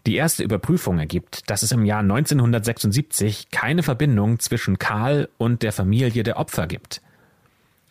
[0.06, 5.72] Die erste Überprüfung ergibt, dass es im Jahr 1976 keine Verbindung zwischen Karl und der
[5.72, 7.02] Familie der Opfer gibt.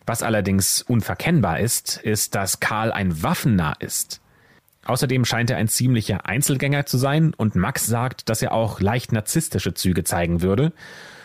[0.04, 4.20] Was allerdings unverkennbar ist, ist, dass Karl ein Waffennah ist.
[4.84, 9.12] Außerdem scheint er ein ziemlicher Einzelgänger zu sein und Max sagt, dass er auch leicht
[9.12, 10.72] narzisstische Züge zeigen würde.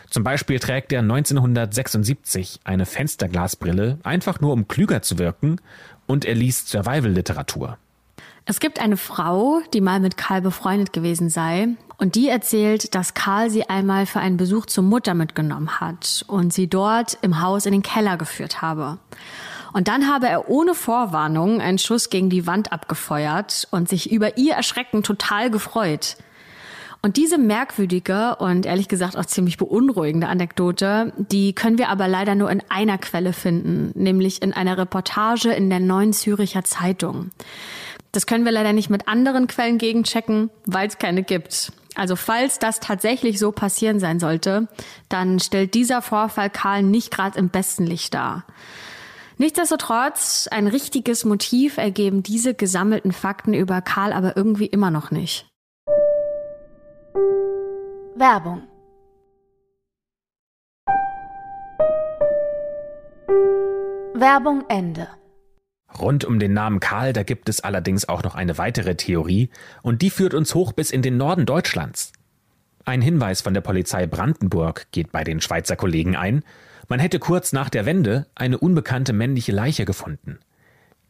[0.10, 5.60] Zum Beispiel trägt er 1976 eine Fensterglasbrille, einfach nur um klüger zu wirken,
[6.06, 7.78] und er liest Survival-Literatur.
[8.50, 13.14] Es gibt eine Frau, die mal mit Karl befreundet gewesen sei, und die erzählt, dass
[13.14, 17.66] Karl sie einmal für einen Besuch zur Mutter mitgenommen hat und sie dort im Haus
[17.66, 19.00] in den Keller geführt habe.
[19.74, 24.38] Und dann habe er ohne Vorwarnung einen Schuss gegen die Wand abgefeuert und sich über
[24.38, 26.16] ihr Erschrecken total gefreut.
[27.02, 32.34] Und diese merkwürdige und ehrlich gesagt auch ziemlich beunruhigende Anekdote, die können wir aber leider
[32.34, 37.32] nur in einer Quelle finden, nämlich in einer Reportage in der Neuen Züricher Zeitung.
[38.12, 41.72] Das können wir leider nicht mit anderen Quellen gegenchecken, weil es keine gibt.
[41.96, 44.68] Also falls das tatsächlich so passieren sein sollte,
[45.10, 48.46] dann stellt dieser Vorfall Karl nicht gerade im besten Licht dar.
[49.40, 55.48] Nichtsdestotrotz, ein richtiges Motiv ergeben diese gesammelten Fakten über Karl aber irgendwie immer noch nicht.
[58.16, 58.64] Werbung
[64.20, 65.08] Werbung Ende.
[66.00, 69.50] Rund um den Namen Karl, da gibt es allerdings auch noch eine weitere Theorie,
[69.82, 72.14] und die führt uns hoch bis in den Norden Deutschlands.
[72.86, 76.44] Ein Hinweis von der Polizei Brandenburg geht bei den Schweizer Kollegen ein,
[76.88, 80.40] man hätte kurz nach der Wende eine unbekannte männliche Leiche gefunden.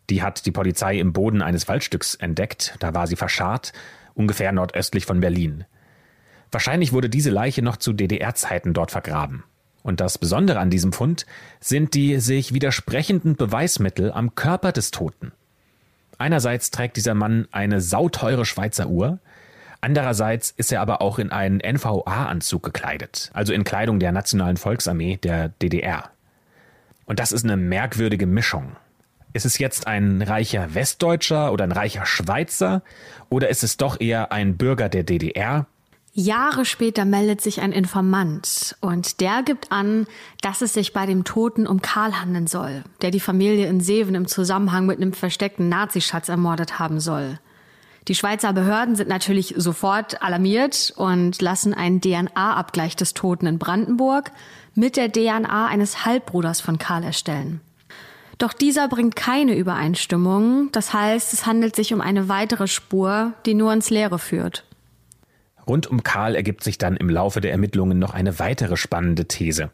[0.10, 3.74] Die hat die Polizei im Boden eines Waldstücks entdeckt, da war sie verscharrt,
[4.16, 5.66] ungefähr nordöstlich von Berlin.
[6.52, 9.44] Wahrscheinlich wurde diese Leiche noch zu DDR-Zeiten dort vergraben.
[9.84, 11.26] Und das Besondere an diesem Fund
[11.60, 15.32] sind die sich widersprechenden Beweismittel am Körper des Toten.
[16.18, 19.20] Einerseits trägt dieser Mann eine sauteure Schweizer Uhr,
[19.82, 25.18] andererseits ist er aber auch in einen NVA-Anzug gekleidet, also in Kleidung der Nationalen Volksarmee
[25.18, 26.10] der DDR.
[27.06, 28.76] Und das ist eine merkwürdige Mischung.
[29.34, 32.82] Ist es jetzt ein reicher Westdeutscher oder ein reicher Schweizer
[33.30, 35.68] oder ist es doch eher ein Bürger der DDR,
[36.20, 40.08] Jahre später meldet sich ein Informant und der gibt an,
[40.42, 44.16] dass es sich bei dem Toten um Karl handeln soll, der die Familie in Seven
[44.16, 47.38] im Zusammenhang mit einem versteckten Nazischatz ermordet haben soll.
[48.08, 54.32] Die Schweizer Behörden sind natürlich sofort alarmiert und lassen einen DNA-Abgleich des Toten in Brandenburg
[54.74, 57.62] mit der DNA eines Halbbruders von Karl erstellen.
[58.40, 63.54] Doch dieser bringt keine Übereinstimmung, das heißt, es handelt sich um eine weitere Spur, die
[63.54, 64.67] nur ins Leere führt.
[65.68, 69.70] Rund um Karl ergibt sich dann im Laufe der Ermittlungen noch eine weitere spannende These.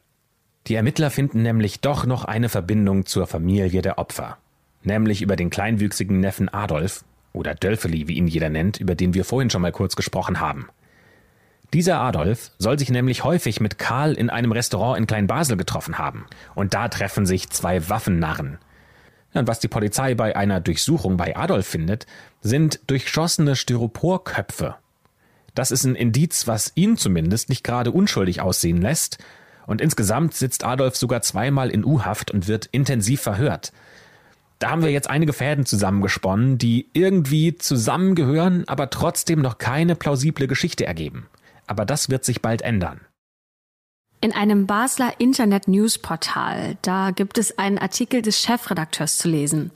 [0.67, 4.37] Die Ermittler finden nämlich doch noch eine Verbindung zur Familie der Opfer,
[4.83, 7.03] nämlich über den kleinwüchsigen Neffen Adolf
[7.33, 10.69] oder Dölfeli, wie ihn jeder nennt, über den wir vorhin schon mal kurz gesprochen haben.
[11.73, 16.25] Dieser Adolf soll sich nämlich häufig mit Karl in einem Restaurant in Kleinbasel getroffen haben.
[16.53, 18.59] Und da treffen sich zwei Waffennarren.
[19.33, 22.05] Und was die Polizei bei einer Durchsuchung bei Adolf findet,
[22.41, 24.75] sind durchschossene Styroporköpfe
[25.53, 29.17] das ist ein Indiz, was ihn zumindest nicht gerade unschuldig aussehen lässt.
[29.65, 33.71] Und insgesamt sitzt Adolf sogar zweimal in U-Haft und wird intensiv verhört.
[34.59, 40.47] Da haben wir jetzt einige Fäden zusammengesponnen, die irgendwie zusammengehören, aber trotzdem noch keine plausible
[40.47, 41.27] Geschichte ergeben.
[41.67, 43.01] Aber das wird sich bald ändern.
[44.21, 49.71] In einem Basler Internet-News-Portal, da gibt es einen Artikel des Chefredakteurs zu lesen.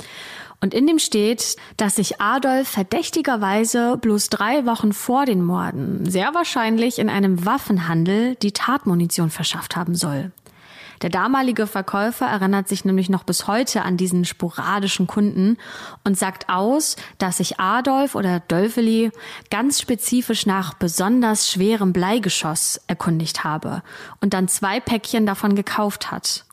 [0.60, 6.34] Und in dem steht, dass sich Adolf verdächtigerweise bloß drei Wochen vor den Morden sehr
[6.34, 10.32] wahrscheinlich in einem Waffenhandel die Tatmunition verschafft haben soll.
[11.02, 15.58] Der damalige Verkäufer erinnert sich nämlich noch bis heute an diesen sporadischen Kunden
[16.04, 19.12] und sagt aus, dass sich Adolf oder Dölfeli
[19.52, 23.84] ganz spezifisch nach besonders schwerem Bleigeschoss erkundigt habe
[24.22, 26.47] und dann zwei Päckchen davon gekauft hat.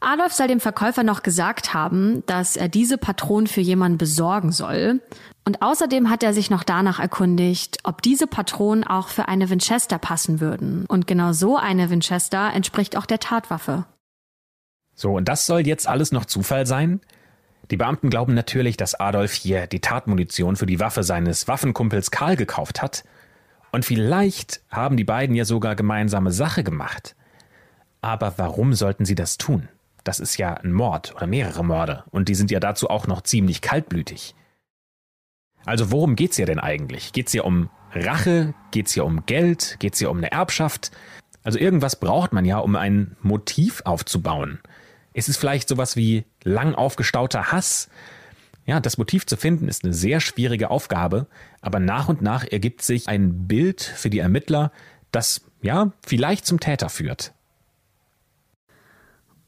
[0.00, 5.00] Adolf soll dem Verkäufer noch gesagt haben, dass er diese Patronen für jemanden besorgen soll.
[5.44, 9.98] Und außerdem hat er sich noch danach erkundigt, ob diese Patronen auch für eine Winchester
[9.98, 10.84] passen würden.
[10.86, 13.84] Und genau so eine Winchester entspricht auch der Tatwaffe.
[14.94, 17.00] So, und das soll jetzt alles noch Zufall sein?
[17.70, 22.36] Die Beamten glauben natürlich, dass Adolf hier die Tatmunition für die Waffe seines Waffenkumpels Karl
[22.36, 23.04] gekauft hat.
[23.72, 27.16] Und vielleicht haben die beiden ja sogar gemeinsame Sache gemacht.
[28.02, 29.68] Aber warum sollten sie das tun?
[30.04, 33.22] Das ist ja ein Mord oder mehrere Morde und die sind ja dazu auch noch
[33.22, 34.34] ziemlich kaltblütig.
[35.64, 37.12] Also worum geht's hier denn eigentlich?
[37.12, 38.54] Geht's hier um Rache?
[38.70, 39.76] Geht's hier um Geld?
[39.78, 40.90] Geht's hier um eine Erbschaft?
[41.42, 44.60] Also irgendwas braucht man ja, um ein Motiv aufzubauen.
[45.12, 47.88] Ist es vielleicht sowas wie lang aufgestauter Hass?
[48.66, 51.26] Ja, das Motiv zu finden ist eine sehr schwierige Aufgabe,
[51.60, 54.72] aber nach und nach ergibt sich ein Bild für die Ermittler,
[55.12, 57.32] das ja vielleicht zum Täter führt.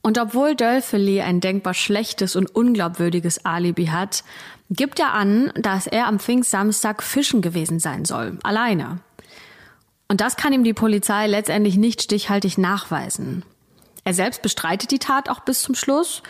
[0.07, 4.23] Und obwohl Dölfeli ein denkbar schlechtes und unglaubwürdiges Alibi hat,
[4.71, 9.01] gibt er an, dass er am Pfingstsamstag fischen gewesen sein soll, alleine.
[10.07, 13.45] Und das kann ihm die Polizei letztendlich nicht stichhaltig nachweisen.
[14.05, 16.23] Er selbst bestreitet die Tat auch bis zum Schluss,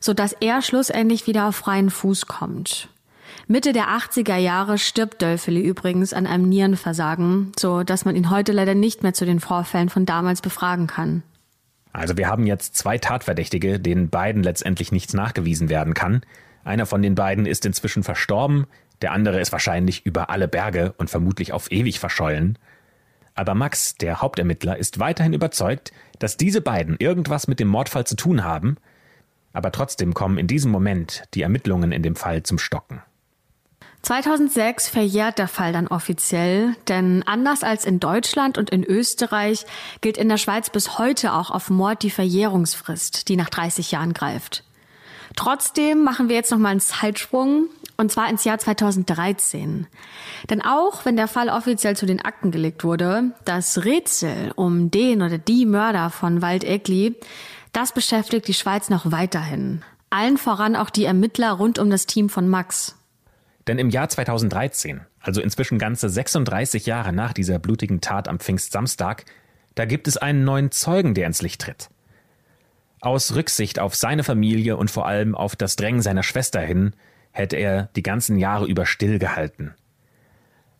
[0.00, 2.88] so dass er schlussendlich wieder auf freien Fuß kommt.
[3.46, 8.52] Mitte der 80er Jahre stirbt Dölfeli übrigens an einem Nierenversagen, so dass man ihn heute
[8.52, 11.22] leider nicht mehr zu den Vorfällen von damals befragen kann.
[11.92, 16.22] Also wir haben jetzt zwei Tatverdächtige, denen beiden letztendlich nichts nachgewiesen werden kann.
[16.64, 18.66] Einer von den beiden ist inzwischen verstorben,
[19.02, 22.58] der andere ist wahrscheinlich über alle Berge und vermutlich auf ewig verschollen.
[23.34, 28.16] Aber Max, der Hauptermittler, ist weiterhin überzeugt, dass diese beiden irgendwas mit dem Mordfall zu
[28.16, 28.76] tun haben,
[29.52, 33.00] aber trotzdem kommen in diesem Moment die Ermittlungen in dem Fall zum Stocken.
[34.08, 39.66] 2006 verjährt der Fall dann offiziell, denn anders als in Deutschland und in Österreich
[40.00, 44.14] gilt in der Schweiz bis heute auch auf Mord die Verjährungsfrist, die nach 30 Jahren
[44.14, 44.64] greift.
[45.36, 47.66] Trotzdem machen wir jetzt noch mal einen Zeitsprung
[47.98, 49.86] und zwar ins Jahr 2013.
[50.48, 55.20] Denn auch wenn der Fall offiziell zu den Akten gelegt wurde, das Rätsel um den
[55.20, 57.14] oder die Mörder von Wald Egli,
[57.74, 59.82] das beschäftigt die Schweiz noch weiterhin.
[60.08, 62.97] Allen voran auch die Ermittler rund um das Team von Max.
[63.68, 69.26] Denn im Jahr 2013, also inzwischen ganze 36 Jahre nach dieser blutigen Tat am Pfingstsamstag,
[69.74, 71.90] da gibt es einen neuen Zeugen, der ins Licht tritt.
[73.02, 76.94] Aus Rücksicht auf seine Familie und vor allem auf das Drängen seiner Schwester hin,
[77.30, 79.74] hätte er die ganzen Jahre über stillgehalten.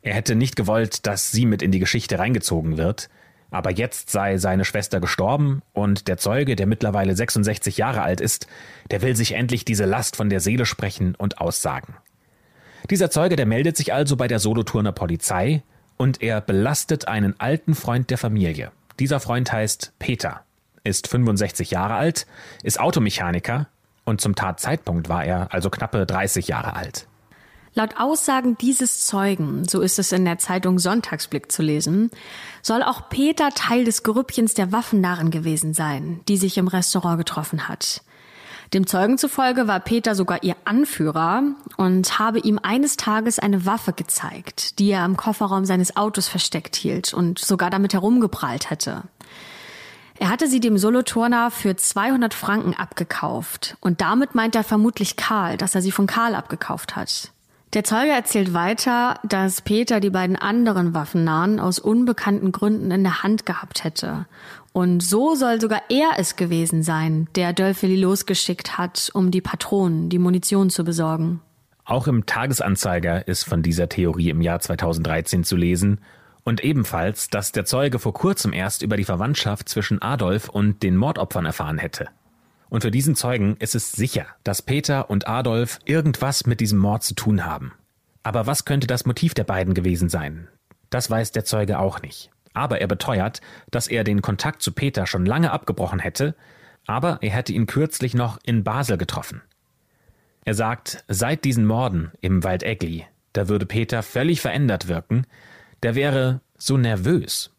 [0.00, 3.10] Er hätte nicht gewollt, dass sie mit in die Geschichte reingezogen wird,
[3.50, 8.46] aber jetzt sei seine Schwester gestorben und der Zeuge, der mittlerweile 66 Jahre alt ist,
[8.90, 11.94] der will sich endlich diese Last von der Seele sprechen und aussagen.
[12.90, 15.62] Dieser Zeuge, der meldet sich also bei der Solothurner Polizei
[15.98, 18.72] und er belastet einen alten Freund der Familie.
[18.98, 20.40] Dieser Freund heißt Peter,
[20.84, 22.26] ist 65 Jahre alt,
[22.62, 23.68] ist Automechaniker
[24.06, 27.06] und zum Tatzeitpunkt war er also knappe 30 Jahre alt.
[27.74, 32.10] Laut Aussagen dieses Zeugen, so ist es in der Zeitung Sonntagsblick zu lesen,
[32.62, 37.68] soll auch Peter Teil des Gerüppchens der Waffennarren gewesen sein, die sich im Restaurant getroffen
[37.68, 38.02] hat.
[38.74, 41.42] Dem Zeugen zufolge war Peter sogar ihr Anführer
[41.78, 46.76] und habe ihm eines Tages eine Waffe gezeigt, die er im Kofferraum seines Autos versteckt
[46.76, 49.04] hielt und sogar damit herumgeprallt hätte.
[50.18, 55.56] Er hatte sie dem Solothurner für 200 Franken abgekauft und damit meint er vermutlich Karl,
[55.56, 57.32] dass er sie von Karl abgekauft hat.
[57.74, 63.22] Der Zeuge erzählt weiter, dass Peter die beiden anderen Waffennahen aus unbekannten Gründen in der
[63.22, 64.26] Hand gehabt hätte
[64.72, 70.08] und so soll sogar er es gewesen sein, der Dölfeli losgeschickt hat, um die Patronen,
[70.08, 71.40] die Munition zu besorgen.
[71.84, 76.00] Auch im Tagesanzeiger ist von dieser Theorie im Jahr 2013 zu lesen
[76.44, 80.96] und ebenfalls, dass der Zeuge vor kurzem erst über die Verwandtschaft zwischen Adolf und den
[80.96, 82.08] Mordopfern erfahren hätte.
[82.68, 87.02] Und für diesen Zeugen ist es sicher, dass Peter und Adolf irgendwas mit diesem Mord
[87.02, 87.72] zu tun haben.
[88.22, 90.48] Aber was könnte das Motiv der beiden gewesen sein?
[90.90, 93.40] Das weiß der Zeuge auch nicht aber er beteuert,
[93.70, 96.34] dass er den Kontakt zu Peter schon lange abgebrochen hätte,
[96.86, 99.42] aber er hätte ihn kürzlich noch in Basel getroffen.
[100.44, 105.26] Er sagt, seit diesen Morden im Wald Egli, da würde Peter völlig verändert wirken,
[105.82, 107.50] der wäre so nervös.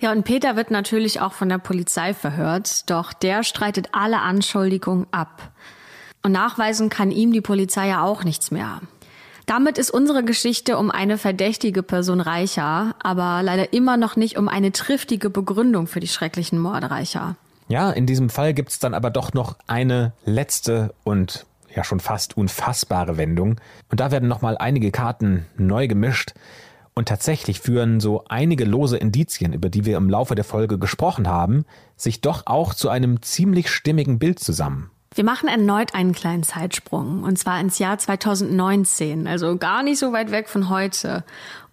[0.00, 5.06] Ja, und Peter wird natürlich auch von der Polizei verhört, doch der streitet alle Anschuldigungen
[5.12, 5.52] ab.
[6.22, 8.80] Und nachweisen kann ihm die Polizei ja auch nichts mehr.
[9.46, 14.48] Damit ist unsere Geschichte um eine verdächtige Person reicher, aber leider immer noch nicht um
[14.48, 17.36] eine triftige Begründung für die schrecklichen Morde reicher.
[17.68, 22.00] Ja, in diesem Fall gibt es dann aber doch noch eine letzte und ja schon
[22.00, 23.60] fast unfassbare Wendung.
[23.90, 26.34] Und da werden nochmal einige Karten neu gemischt.
[26.94, 31.26] Und tatsächlich führen so einige lose Indizien, über die wir im Laufe der Folge gesprochen
[31.26, 31.64] haben,
[31.96, 34.90] sich doch auch zu einem ziemlich stimmigen Bild zusammen.
[35.14, 40.12] Wir machen erneut einen kleinen Zeitsprung und zwar ins Jahr 2019, also gar nicht so
[40.12, 41.24] weit weg von heute.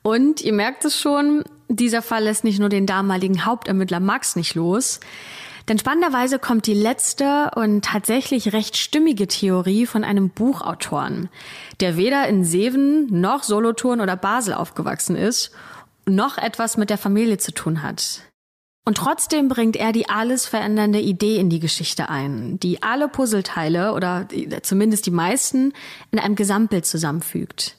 [0.04, 4.54] Und ihr merkt es schon, dieser Fall lässt nicht nur den damaligen Hauptermittler Max nicht
[4.54, 5.00] los,
[5.68, 11.30] denn spannenderweise kommt die letzte und tatsächlich recht stimmige Theorie von einem Buchautoren,
[11.80, 15.52] der weder in Seven noch Solothurn oder Basel aufgewachsen ist,
[16.06, 18.22] noch etwas mit der Familie zu tun hat.
[18.84, 23.94] Und trotzdem bringt er die alles verändernde Idee in die Geschichte ein, die alle Puzzleteile
[23.94, 24.28] oder
[24.64, 25.74] zumindest die meisten
[26.12, 27.78] in einem Gesamtbild zusammenfügt.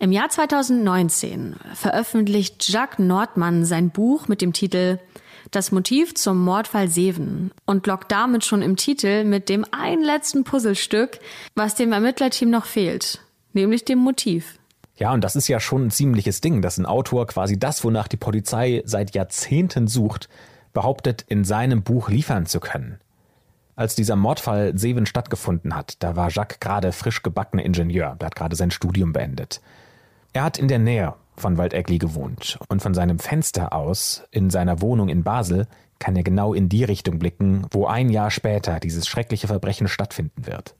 [0.00, 4.98] Im Jahr 2019 veröffentlicht Jacques Nordmann sein Buch mit dem Titel
[5.52, 10.42] Das Motiv zum Mordfall Seven und lockt damit schon im Titel mit dem ein letzten
[10.42, 11.20] Puzzlestück,
[11.54, 13.20] was dem Ermittlerteam noch fehlt,
[13.52, 14.58] nämlich dem Motiv.
[14.96, 18.08] Ja, und das ist ja schon ein ziemliches Ding, dass ein Autor quasi das, wonach
[18.08, 20.28] die Polizei seit Jahrzehnten sucht,
[20.72, 22.98] behauptet, in seinem Buch liefern zu können.
[23.74, 28.36] Als dieser Mordfall Seven stattgefunden hat, da war Jacques gerade frisch gebackener Ingenieur, der hat
[28.36, 29.62] gerade sein Studium beendet.
[30.34, 34.82] Er hat in der Nähe von Waldegli gewohnt und von seinem Fenster aus in seiner
[34.82, 35.66] Wohnung in Basel
[35.98, 40.46] kann er genau in die Richtung blicken, wo ein Jahr später dieses schreckliche Verbrechen stattfinden
[40.46, 40.74] wird.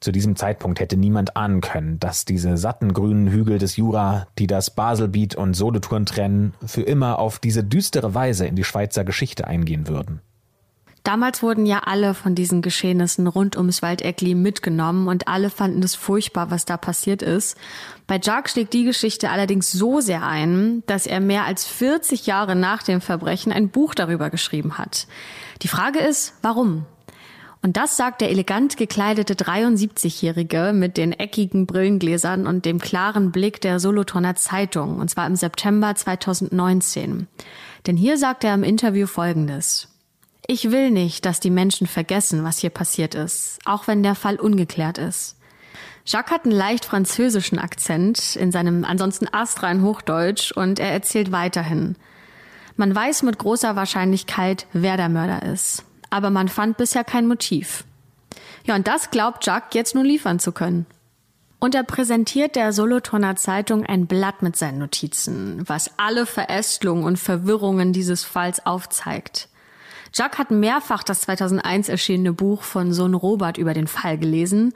[0.00, 4.46] Zu diesem Zeitpunkt hätte niemand ahnen können, dass diese satten grünen Hügel des Jura, die
[4.46, 9.46] das Baselbiet und Solothurn trennen, für immer auf diese düstere Weise in die Schweizer Geschichte
[9.46, 10.20] eingehen würden.
[11.06, 15.94] Damals wurden ja alle von diesen Geschehnissen rund ums Waldeckli mitgenommen und alle fanden es
[15.94, 17.56] furchtbar, was da passiert ist.
[18.08, 22.56] Bei Jacques schlägt die Geschichte allerdings so sehr ein, dass er mehr als 40 Jahre
[22.56, 25.06] nach dem Verbrechen ein Buch darüber geschrieben hat.
[25.62, 26.86] Die Frage ist, warum?
[27.66, 33.60] Und das sagt der elegant gekleidete 73-Jährige mit den eckigen Brillengläsern und dem klaren Blick
[33.60, 37.26] der Solothurner Zeitung, und zwar im September 2019.
[37.88, 39.88] Denn hier sagt er im Interview Folgendes.
[40.46, 44.36] Ich will nicht, dass die Menschen vergessen, was hier passiert ist, auch wenn der Fall
[44.36, 45.36] ungeklärt ist.
[46.06, 51.96] Jacques hat einen leicht französischen Akzent in seinem ansonsten astrein Hochdeutsch und er erzählt weiterhin.
[52.76, 57.84] Man weiß mit großer Wahrscheinlichkeit, wer der Mörder ist aber man fand bisher kein Motiv.
[58.64, 60.86] Ja, und das glaubt Jacques jetzt nun liefern zu können.
[61.58, 67.18] Und er präsentiert der Solothurner Zeitung ein Blatt mit seinen Notizen, was alle Verästelungen und
[67.18, 69.48] Verwirrungen dieses Falls aufzeigt.
[70.12, 74.72] Jacques hat mehrfach das 2001 erschienene Buch von Sohn Robert über den Fall gelesen.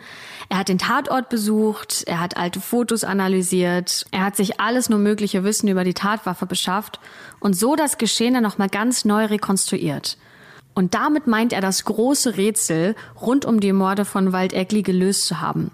[0.49, 4.99] Er hat den Tatort besucht, er hat alte Fotos analysiert, er hat sich alles nur
[4.99, 7.01] mögliche Wissen über die Tatwaffe beschafft
[7.39, 10.16] und so das Geschehene nochmal ganz neu rekonstruiert–
[10.75, 15.41] und damit meint er das große Rätsel rund um die Morde von Waldegli gelöst zu
[15.41, 15.71] haben.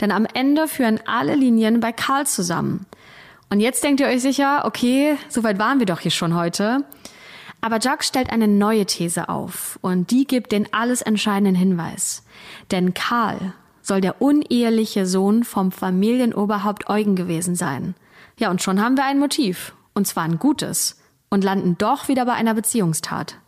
[0.00, 2.86] Denn am Ende führen alle Linien bei Karl zusammen.
[3.48, 6.84] Und jetzt denkt ihr euch sicher, okay, soweit waren wir doch hier schon heute.
[7.60, 12.24] Aber Jacques stellt eine neue These auf und die gibt den alles entscheidenden Hinweis.
[12.70, 17.94] Denn Karl soll der uneheliche Sohn vom Familienoberhaupt Eugen gewesen sein.
[18.38, 19.74] Ja, und schon haben wir ein Motiv.
[19.94, 21.00] Und zwar ein gutes.
[21.30, 23.38] Und landen doch wieder bei einer Beziehungstat.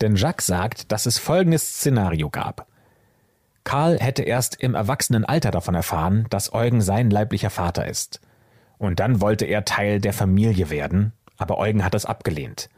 [0.00, 2.66] Denn Jacques sagt, dass es folgendes Szenario gab.
[3.64, 8.20] Karl hätte erst im Erwachsenenalter davon erfahren, dass Eugen sein leiblicher Vater ist.
[8.78, 12.68] Und dann wollte er Teil der Familie werden, aber Eugen hat es abgelehnt.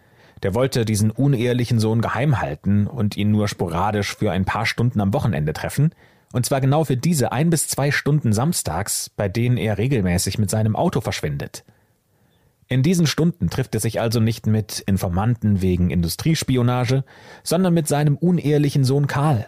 [0.43, 5.01] Der wollte diesen unehelichen Sohn geheim halten und ihn nur sporadisch für ein paar Stunden
[5.01, 5.93] am Wochenende treffen,
[6.33, 10.51] und zwar genau für diese ein bis zwei Stunden samstags, bei denen er regelmäßig mit
[10.51, 11.65] seinem Auto verschwindet.
[12.69, 17.03] In diesen Stunden trifft er sich also nicht mit Informanten wegen Industriespionage,
[17.43, 19.47] sondern mit seinem unehelichen Sohn Karl.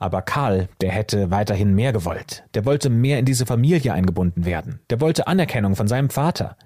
[0.00, 2.42] Aber Karl, der hätte weiterhin mehr gewollt.
[2.54, 4.80] Der wollte mehr in diese Familie eingebunden werden.
[4.90, 6.56] Der wollte Anerkennung von seinem Vater.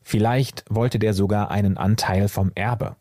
[0.00, 2.94] Vielleicht wollte der sogar einen Anteil vom Erbe.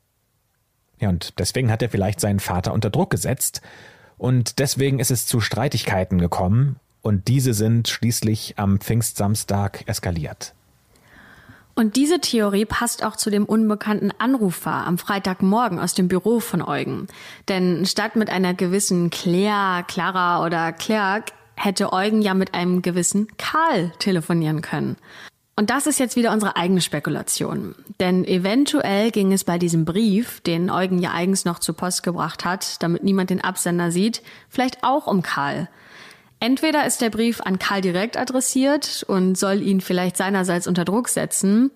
[0.99, 3.61] Ja, und deswegen hat er vielleicht seinen Vater unter Druck gesetzt,
[4.17, 10.55] und deswegen ist es zu Streitigkeiten gekommen, und diese sind schließlich am Pfingstsamstag eskaliert.
[11.77, 16.63] Und diese Theorie passt auch zu dem unbekannten Anrufer am Freitagmorgen aus dem Büro von
[16.63, 17.05] Eugen.
[17.49, 23.27] Denn statt mit einer gewissen Claire, Clara oder Clerk hätte Eugen ja mit einem gewissen
[23.37, 24.95] Karl telefonieren können.
[25.55, 27.75] Und das ist jetzt wieder unsere eigene Spekulation.
[27.99, 32.43] Denn eventuell ging es bei diesem Brief, den Eugen ja eigens noch zur Post gebracht
[32.43, 35.69] hat, damit niemand den Absender sieht, vielleicht auch um Karl.
[36.39, 41.09] Entweder ist der Brief an Karl direkt adressiert und soll ihn vielleicht seinerseits unter Druck
[41.09, 41.71] setzen,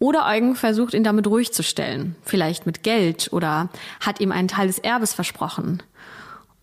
[0.00, 3.68] oder Eugen versucht ihn damit ruhig zu stellen, vielleicht mit Geld oder
[3.98, 5.82] hat ihm einen Teil des Erbes versprochen.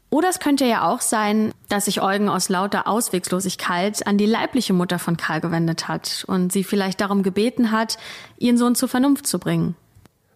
[0.10, 4.72] Oder es könnte ja auch sein, dass sich Eugen aus lauter Auswegslosigkeit an die leibliche
[4.72, 7.98] Mutter von Karl gewendet hat und sie vielleicht darum gebeten hat,
[8.38, 9.76] ihren Sohn zur Vernunft zu bringen.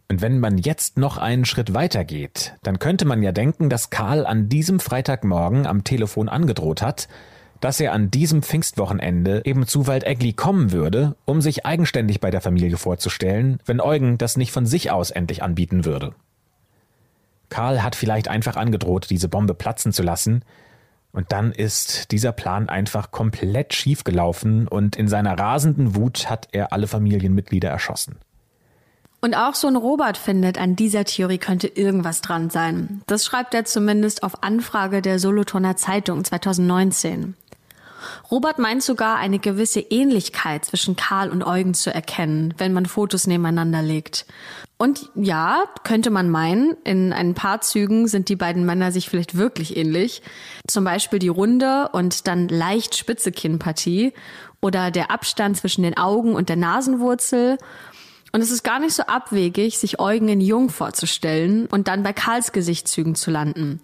[0.09, 3.91] Und wenn man jetzt noch einen Schritt weiter geht, dann könnte man ja denken, dass
[3.91, 7.07] Karl an diesem Freitagmorgen am Telefon angedroht hat,
[7.59, 12.41] dass er an diesem Pfingstwochenende eben zu Waldegli kommen würde, um sich eigenständig bei der
[12.41, 16.15] Familie vorzustellen, wenn Eugen das nicht von sich aus endlich anbieten würde.
[17.49, 20.43] Karl hat vielleicht einfach angedroht, diese Bombe platzen zu lassen,
[21.11, 26.71] und dann ist dieser Plan einfach komplett schiefgelaufen und in seiner rasenden Wut hat er
[26.71, 28.19] alle Familienmitglieder erschossen.
[29.21, 33.01] Und auch so ein Robert findet, an dieser Theorie könnte irgendwas dran sein.
[33.07, 37.35] Das schreibt er zumindest auf Anfrage der Solothurner Zeitung 2019.
[38.31, 43.27] Robert meint sogar, eine gewisse Ähnlichkeit zwischen Karl und Eugen zu erkennen, wenn man Fotos
[43.27, 44.25] nebeneinander legt.
[44.77, 49.35] Und ja, könnte man meinen, in ein paar Zügen sind die beiden Männer sich vielleicht
[49.35, 50.21] wirklich ähnlich.
[50.67, 54.13] Zum Beispiel die runde und dann leicht spitze Kinnpartie
[54.61, 57.57] oder der Abstand zwischen den Augen und der Nasenwurzel
[58.31, 62.13] und es ist gar nicht so abwegig, sich Eugen in Jung vorzustellen und dann bei
[62.13, 63.81] Karls Gesichtszügen zu landen.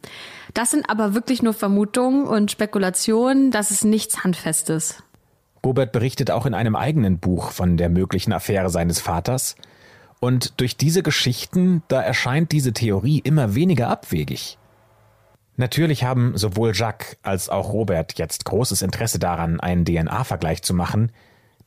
[0.53, 5.03] Das sind aber wirklich nur Vermutungen und Spekulationen, das ist nichts Handfestes.
[5.65, 9.55] Robert berichtet auch in einem eigenen Buch von der möglichen Affäre seines Vaters.
[10.19, 14.57] Und durch diese Geschichten, da erscheint diese Theorie immer weniger abwegig.
[15.57, 21.11] Natürlich haben sowohl Jacques als auch Robert jetzt großes Interesse daran, einen DNA-Vergleich zu machen,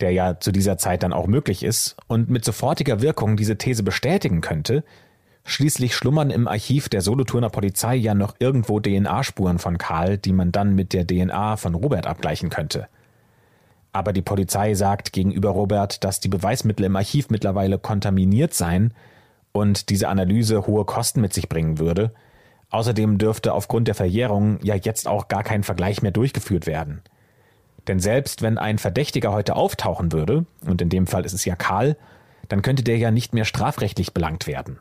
[0.01, 3.83] der ja zu dieser Zeit dann auch möglich ist und mit sofortiger Wirkung diese These
[3.83, 4.85] bestätigen könnte,
[5.51, 10.53] Schließlich schlummern im Archiv der Solothurner Polizei ja noch irgendwo DNA-Spuren von Karl, die man
[10.53, 12.87] dann mit der DNA von Robert abgleichen könnte.
[13.91, 18.93] Aber die Polizei sagt gegenüber Robert, dass die Beweismittel im Archiv mittlerweile kontaminiert seien
[19.53, 22.13] und diese Analyse hohe Kosten mit sich bringen würde.
[22.69, 27.01] Außerdem dürfte aufgrund der Verjährung ja jetzt auch gar kein Vergleich mehr durchgeführt werden.
[27.89, 31.57] Denn selbst wenn ein Verdächtiger heute auftauchen würde, und in dem Fall ist es ja
[31.57, 31.97] Karl,
[32.49, 34.79] dann könnte der ja nicht mehr strafrechtlich belangt werden.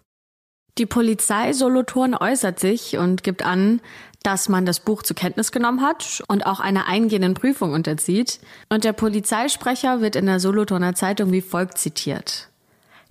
[0.77, 3.81] Die Polizei Solothurn äußert sich und gibt an,
[4.21, 8.39] dass man das Buch zur Kenntnis genommen hat und auch einer eingehenden Prüfung unterzieht.
[8.69, 12.49] Und der Polizeisprecher wird in der Solothurner Zeitung wie folgt zitiert.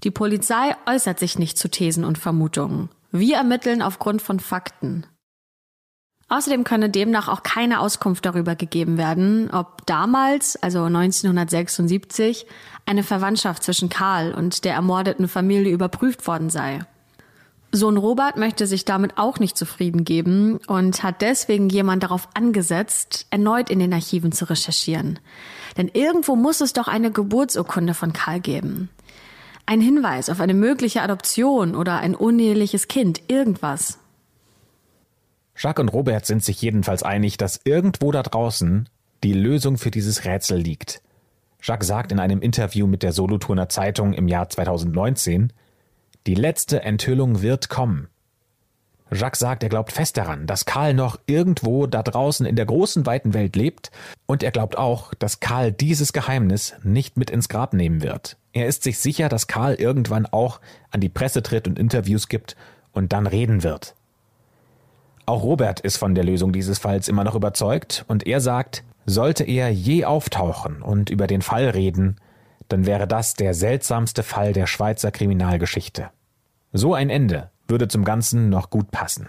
[0.05, 2.91] Die Polizei äußert sich nicht zu Thesen und Vermutungen.
[3.11, 5.07] Wir ermitteln aufgrund von Fakten.
[6.29, 12.47] Außerdem könne demnach auch keine Auskunft darüber gegeben werden, ob damals, also 1976,
[12.85, 16.81] eine Verwandtschaft zwischen Karl und der ermordeten Familie überprüft worden sei.
[17.71, 23.27] Sohn Robert möchte sich damit auch nicht zufrieden geben und hat deswegen jemand darauf angesetzt,
[23.31, 25.19] erneut in den Archiven zu recherchieren.
[25.77, 28.89] Denn irgendwo muss es doch eine Geburtsurkunde von Karl geben.
[29.67, 33.99] Ein Hinweis auf eine mögliche Adoption oder ein uneheliches Kind, irgendwas.
[35.57, 38.89] Jacques und Robert sind sich jedenfalls einig, dass irgendwo da draußen
[39.25, 41.03] die Lösung für dieses Rätsel liegt.
[41.63, 45.53] Jacques sagt in einem Interview mit der Solothurner Zeitung im Jahr 2019,
[46.27, 48.09] die letzte Enthüllung wird kommen.
[49.11, 53.07] Jacques sagt, er glaubt fest daran, dass Karl noch irgendwo da draußen in der großen
[53.07, 53.91] weiten Welt lebt,
[54.27, 58.37] und er glaubt auch, dass Karl dieses Geheimnis nicht mit ins Grab nehmen wird.
[58.53, 62.57] Er ist sich sicher, dass Karl irgendwann auch an die Presse tritt und Interviews gibt
[62.93, 63.95] und dann reden wird.
[65.27, 69.45] Auch Robert ist von der Lösung dieses Falls immer noch überzeugt, und er sagt, sollte
[69.45, 72.17] er je auftauchen und über den Fall reden,
[72.69, 76.11] dann wäre das der seltsamste Fall der Schweizer Kriminalgeschichte.
[76.73, 79.29] So ein Ende würde zum Ganzen noch gut passen.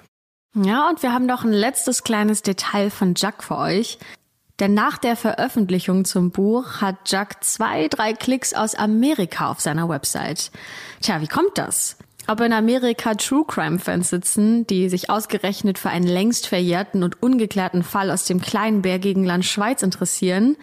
[0.55, 3.99] Ja, und wir haben noch ein letztes kleines Detail von Jack für euch.
[4.59, 9.87] Denn nach der Veröffentlichung zum Buch hat Jack zwei, drei Klicks aus Amerika auf seiner
[9.87, 10.51] Website.
[11.01, 11.97] Tja, wie kommt das?
[12.30, 17.23] Ob in Amerika True Crime Fans sitzen, die sich ausgerechnet für einen längst verjährten und
[17.23, 20.57] ungeklärten Fall aus dem kleinen bergigen Land Schweiz interessieren,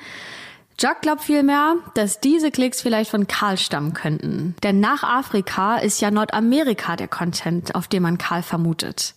[0.79, 4.57] Jack glaubt vielmehr, dass diese Klicks vielleicht von Karl stammen könnten.
[4.63, 9.15] Denn nach Afrika ist ja Nordamerika der Content, auf dem man Karl vermutet.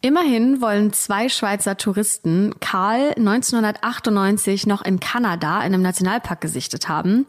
[0.00, 7.24] Immerhin wollen zwei Schweizer Touristen Karl 1998 noch in Kanada in einem Nationalpark gesichtet haben.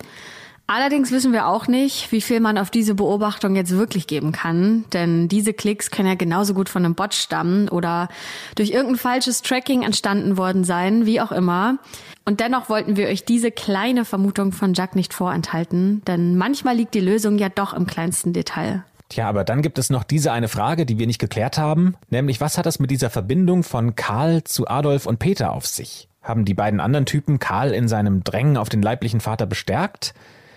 [0.66, 4.86] Allerdings wissen wir auch nicht, wie viel man auf diese Beobachtung jetzt wirklich geben kann,
[4.94, 8.08] denn diese Klicks können ja genauso gut von einem Bot stammen oder
[8.56, 11.80] durch irgendein falsches Tracking entstanden worden sein, wie auch immer.
[12.24, 16.94] Und dennoch wollten wir euch diese kleine Vermutung von Jack nicht vorenthalten, denn manchmal liegt
[16.94, 18.86] die Lösung ja doch im kleinsten Detail.
[19.10, 22.40] Tja, aber dann gibt es noch diese eine Frage, die wir nicht geklärt haben, nämlich
[22.40, 26.08] was hat das mit dieser Verbindung von Karl zu Adolf und Peter auf sich?
[26.22, 30.14] Haben die beiden anderen Typen Karl in seinem Drängen auf den leiblichen Vater bestärkt?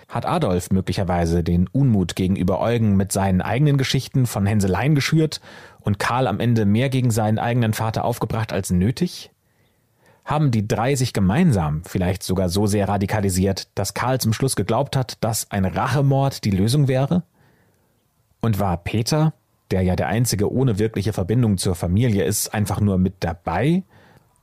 [0.09, 5.41] Hat Adolf möglicherweise den Unmut gegenüber Eugen mit seinen eigenen Geschichten von Hänseleien geschürt
[5.81, 9.31] und Karl am Ende mehr gegen seinen eigenen Vater aufgebracht als nötig?
[10.27, 14.97] haben die drei sich gemeinsam vielleicht sogar so sehr radikalisiert, dass Karl zum Schluss geglaubt
[14.97, 17.23] hat, dass ein Rachemord die Lösung wäre?
[18.41, 19.33] Und war Peter,
[19.71, 23.85] der ja der einzige ohne wirkliche Verbindung zur Familie ist, einfach nur mit dabei?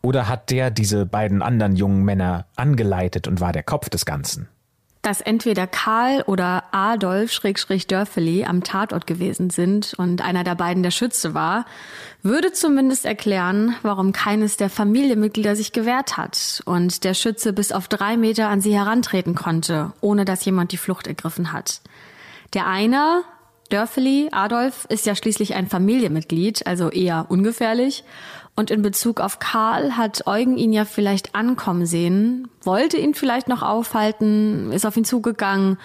[0.02, 4.48] Oder hat der diese beiden anderen jungen Männer angeleitet und war der Kopf des Ganzen?
[5.04, 10.82] Dass entweder Karl oder Adolf Schrägstrich Dörfeli am Tatort gewesen sind und einer der beiden
[10.82, 11.66] der Schütze war,
[12.24, 17.90] würde zumindest erklären, warum keines der Familienmitglieder sich gewehrt hat und der Schütze bis auf
[17.90, 21.82] drei Meter an sie herantreten konnte, ohne dass jemand die Flucht ergriffen hat.
[22.54, 23.24] Der eine,
[23.70, 28.06] Dörfeli, Adolf, ist ja schließlich ein Familienmitglied, also eher ungefährlich
[28.56, 33.48] und in Bezug auf Karl hat Eugen ihn ja vielleicht ankommen sehen, wollte ihn vielleicht
[33.48, 35.78] noch aufhalten, ist auf ihn zugegangen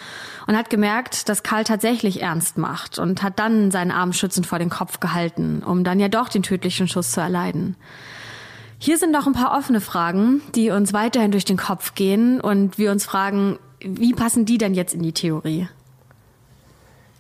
[0.47, 4.59] und hat gemerkt, dass Karl tatsächlich ernst macht und hat dann seinen Arm schützend vor
[4.59, 7.77] den Kopf gehalten, um dann ja doch den tödlichen Schuss zu erleiden.
[8.79, 12.79] Hier sind noch ein paar offene Fragen, die uns weiterhin durch den Kopf gehen und
[12.79, 15.69] wir uns fragen, wie passen die denn jetzt in die Theorie?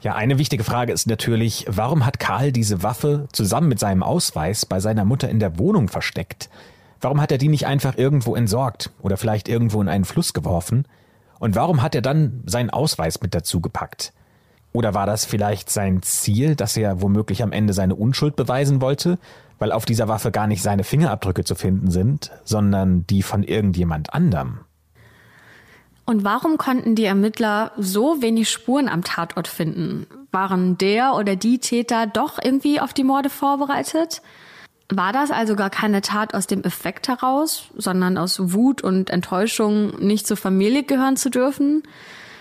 [0.00, 4.64] Ja, eine wichtige Frage ist natürlich, warum hat Karl diese Waffe zusammen mit seinem Ausweis
[4.64, 6.48] bei seiner Mutter in der Wohnung versteckt?
[7.00, 10.86] Warum hat er die nicht einfach irgendwo entsorgt oder vielleicht irgendwo in einen Fluss geworfen?
[11.40, 14.12] Und warum hat er dann seinen Ausweis mit dazu gepackt?
[14.72, 19.18] Oder war das vielleicht sein Ziel, dass er womöglich am Ende seine Unschuld beweisen wollte,
[19.58, 24.14] weil auf dieser Waffe gar nicht seine Fingerabdrücke zu finden sind, sondern die von irgendjemand
[24.14, 24.60] anderem?
[26.08, 30.06] Und warum konnten die Ermittler so wenig Spuren am Tatort finden?
[30.32, 34.22] Waren der oder die Täter doch irgendwie auf die Morde vorbereitet?
[34.88, 39.98] War das also gar keine Tat aus dem Effekt heraus, sondern aus Wut und Enttäuschung,
[39.98, 41.82] nicht zur Familie gehören zu dürfen?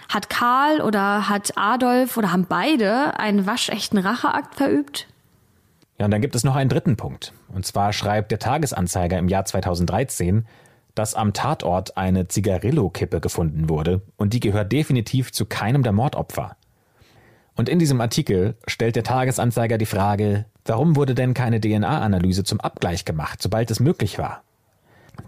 [0.08, 5.08] Hat Karl oder hat Adolf oder haben beide einen waschechten Racheakt verübt?
[6.00, 7.34] Ja, und dann gibt es noch einen dritten Punkt.
[7.54, 10.46] Und zwar schreibt der Tagesanzeiger im Jahr 2013,
[10.98, 16.58] dass am Tatort eine Zigarillo-Kippe gefunden wurde und die gehört definitiv zu keinem der Mordopfer.
[17.56, 22.60] Und in diesem Artikel stellt der Tagesanzeiger die Frage, warum wurde denn keine DNA-Analyse zum
[22.62, 24.44] Abgleich gemacht, sobald es möglich war?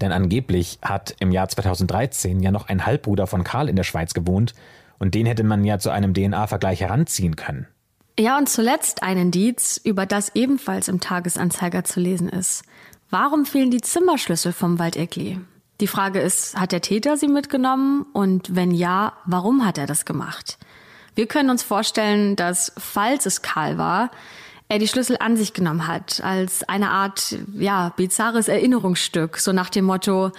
[0.02, 4.14] Denn angeblich hat im Jahr 2013 ja noch ein Halbbruder von Karl in der Schweiz
[4.14, 4.54] gewohnt
[5.00, 7.68] und den hätte man ja zu einem DNA-Vergleich heranziehen können.
[8.20, 12.64] Ja, und zuletzt ein Indiz, über das ebenfalls im Tagesanzeiger zu lesen ist.
[13.10, 15.40] Warum fehlen die Zimmerschlüssel vom Waldegli?
[15.80, 18.06] Die Frage ist, hat der Täter sie mitgenommen?
[18.14, 20.58] Und wenn ja, warum hat er das gemacht?
[21.16, 24.12] Wir können uns vorstellen, dass, falls es Karl war,
[24.68, 29.70] er die Schlüssel an sich genommen hat, als eine Art, ja, bizarres Erinnerungsstück, so nach
[29.70, 30.32] dem Motto,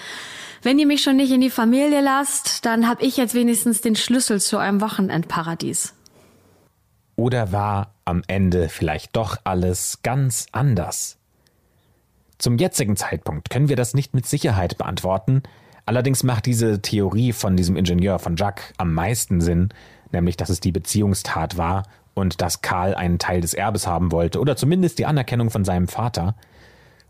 [0.62, 3.96] wenn ihr mich schon nicht in die Familie lasst, dann habe ich jetzt wenigstens den
[3.96, 5.94] Schlüssel zu eurem Wochenendparadies.
[7.16, 11.19] Oder war am Ende vielleicht doch alles ganz anders?
[12.40, 15.42] Zum jetzigen Zeitpunkt können wir das nicht mit Sicherheit beantworten,
[15.84, 19.68] allerdings macht diese Theorie von diesem Ingenieur von Jacques am meisten Sinn,
[20.10, 21.82] nämlich dass es die Beziehungstat war
[22.14, 25.86] und dass Karl einen Teil des Erbes haben wollte oder zumindest die Anerkennung von seinem
[25.86, 26.34] Vater.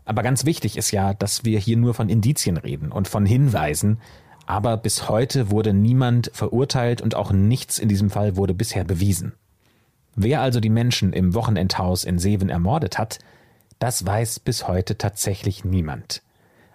[0.03, 3.99] Aber ganz wichtig ist ja, dass wir hier nur von Indizien reden und von Hinweisen,
[4.47, 9.31] aber bis heute wurde niemand verurteilt und auch nichts in diesem Fall wurde bisher bewiesen.
[10.13, 13.19] Wer also die Menschen im Wochenendhaus in Seven ermordet hat,
[13.81, 16.21] das weiß bis heute tatsächlich niemand.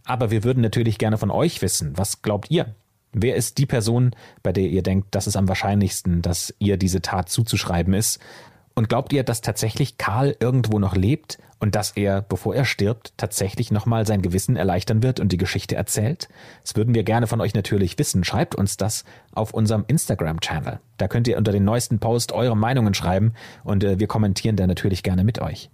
[0.05, 2.75] Aber wir würden natürlich gerne von euch wissen, was glaubt ihr?
[3.13, 4.11] Wer ist die Person,
[4.43, 8.19] bei der ihr denkt, dass es am wahrscheinlichsten, dass ihr diese Tat zuzuschreiben ist?
[8.75, 13.15] Und glaubt ihr, dass tatsächlich Karl irgendwo noch lebt und dass er, bevor er stirbt,
[13.17, 16.29] tatsächlich nochmal sein Gewissen erleichtern wird und die Geschichte erzählt?
[16.63, 18.25] Das würden wir gerne von euch natürlich wissen.
[18.25, 20.81] Schreibt uns das auf unserem Instagram-Channel.
[20.99, 23.33] Da könnt ihr unter den neuesten Post eure Meinungen schreiben
[23.63, 25.71] und äh, wir kommentieren da natürlich gerne mit euch.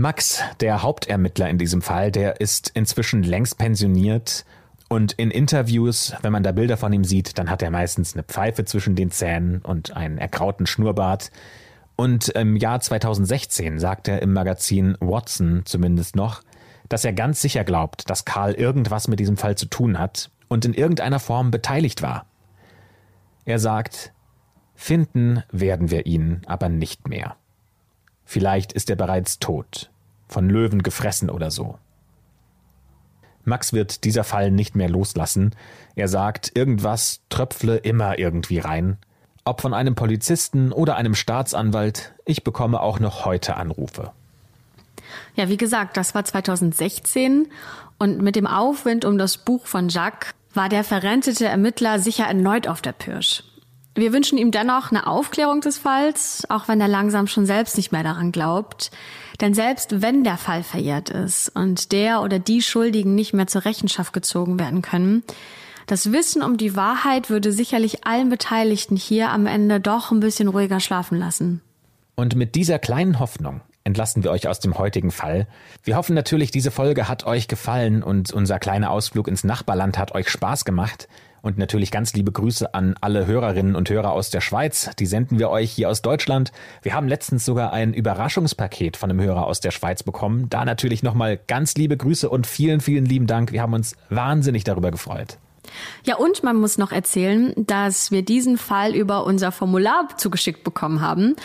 [0.00, 4.46] Max, der Hauptermittler in diesem Fall, der ist inzwischen längst pensioniert
[4.88, 8.22] und in Interviews, wenn man da Bilder von ihm sieht, dann hat er meistens eine
[8.22, 11.30] Pfeife zwischen den Zähnen und einen ergrauten Schnurrbart.
[11.96, 16.42] Und im Jahr 2016 sagt er im Magazin Watson zumindest noch,
[16.88, 20.64] dass er ganz sicher glaubt, dass Karl irgendwas mit diesem Fall zu tun hat und
[20.64, 22.26] in irgendeiner Form beteiligt war.
[23.44, 24.12] Er sagt,
[24.74, 27.36] finden werden wir ihn aber nicht mehr.
[28.30, 29.90] Vielleicht ist er bereits tot,
[30.28, 31.80] von Löwen gefressen oder so.
[33.42, 35.56] Max wird dieser Fall nicht mehr loslassen.
[35.96, 38.98] Er sagt, irgendwas tröpfle immer irgendwie rein.
[39.44, 44.12] Ob von einem Polizisten oder einem Staatsanwalt, ich bekomme auch noch heute Anrufe.
[45.34, 47.48] Ja, wie gesagt, das war 2016
[47.98, 52.68] und mit dem Aufwind um das Buch von Jacques war der verrentete Ermittler sicher erneut
[52.68, 53.42] auf der Pirsch.
[54.00, 57.92] Wir wünschen ihm dennoch eine Aufklärung des Falls, auch wenn er langsam schon selbst nicht
[57.92, 58.90] mehr daran glaubt.
[59.42, 63.66] Denn selbst wenn der Fall verjährt ist und der oder die Schuldigen nicht mehr zur
[63.66, 65.22] Rechenschaft gezogen werden können,
[65.86, 70.48] das Wissen um die Wahrheit würde sicherlich allen Beteiligten hier am Ende doch ein bisschen
[70.48, 71.60] ruhiger schlafen lassen.
[72.14, 75.46] Und mit dieser kleinen Hoffnung entlassen wir euch aus dem heutigen Fall.
[75.84, 80.14] Wir hoffen natürlich, diese Folge hat euch gefallen und unser kleiner Ausflug ins Nachbarland hat
[80.14, 81.06] euch Spaß gemacht.
[81.42, 84.90] Und natürlich ganz liebe Grüße an alle Hörerinnen und Hörer aus der Schweiz.
[84.98, 86.52] Die senden wir euch hier aus Deutschland.
[86.82, 90.48] Wir haben letztens sogar ein Überraschungspaket von einem Hörer aus der Schweiz bekommen.
[90.50, 93.52] Da natürlich nochmal ganz liebe Grüße und vielen, vielen lieben Dank.
[93.52, 95.38] Wir haben uns wahnsinnig darüber gefreut.
[96.04, 101.00] Ja, und man muss noch erzählen, dass wir diesen Fall über unser Formular zugeschickt bekommen
[101.00, 101.36] haben.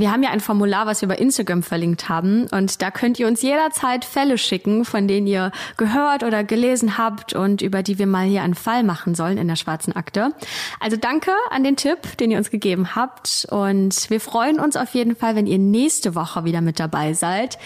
[0.00, 3.26] Wir haben ja ein Formular, was wir bei Instagram verlinkt haben und da könnt ihr
[3.26, 8.06] uns jederzeit Fälle schicken, von denen ihr gehört oder gelesen habt und über die wir
[8.06, 10.30] mal hier einen Fall machen sollen in der schwarzen Akte.
[10.80, 14.94] Also danke an den Tipp, den ihr uns gegeben habt und wir freuen uns auf
[14.94, 17.58] jeden Fall, wenn ihr nächste Woche wieder mit dabei seid.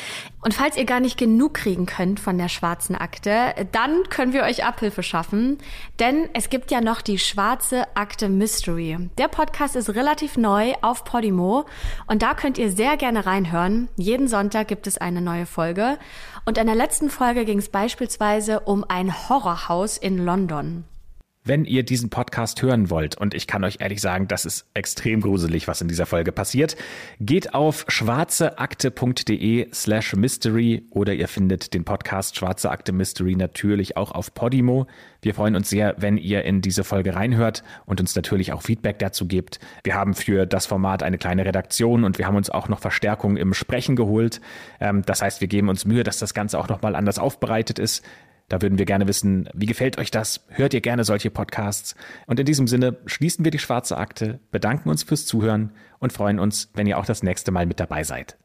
[0.44, 4.42] Und falls ihr gar nicht genug kriegen könnt von der schwarzen Akte, dann können wir
[4.42, 5.56] euch Abhilfe schaffen,
[6.00, 8.98] denn es gibt ja noch die schwarze Akte Mystery.
[9.16, 11.64] Der Podcast ist relativ neu auf Podimo
[12.08, 13.88] und da könnt ihr sehr gerne reinhören.
[13.96, 15.98] Jeden Sonntag gibt es eine neue Folge.
[16.44, 20.84] Und in der letzten Folge ging es beispielsweise um ein Horrorhaus in London.
[21.44, 25.20] Wenn ihr diesen Podcast hören wollt, und ich kann euch ehrlich sagen, das ist extrem
[25.20, 26.74] gruselig, was in dieser Folge passiert,
[27.20, 34.12] geht auf schwarzeakte.de slash mystery oder ihr findet den Podcast Schwarze Akte Mystery natürlich auch
[34.12, 34.86] auf Podimo.
[35.20, 38.98] Wir freuen uns sehr, wenn ihr in diese Folge reinhört und uns natürlich auch Feedback
[38.98, 39.60] dazu gebt.
[39.82, 43.36] Wir haben für das Format eine kleine Redaktion und wir haben uns auch noch Verstärkung
[43.36, 44.40] im Sprechen geholt.
[44.80, 48.02] Ähm, das heißt, wir geben uns Mühe, dass das Ganze auch nochmal anders aufbereitet ist.
[48.48, 50.44] Da würden wir gerne wissen, wie gefällt euch das?
[50.48, 51.94] Hört ihr gerne solche Podcasts?
[52.26, 56.38] Und in diesem Sinne schließen wir die schwarze Akte, bedanken uns fürs Zuhören und freuen
[56.38, 58.36] uns, wenn ihr auch das nächste Mal mit dabei seid.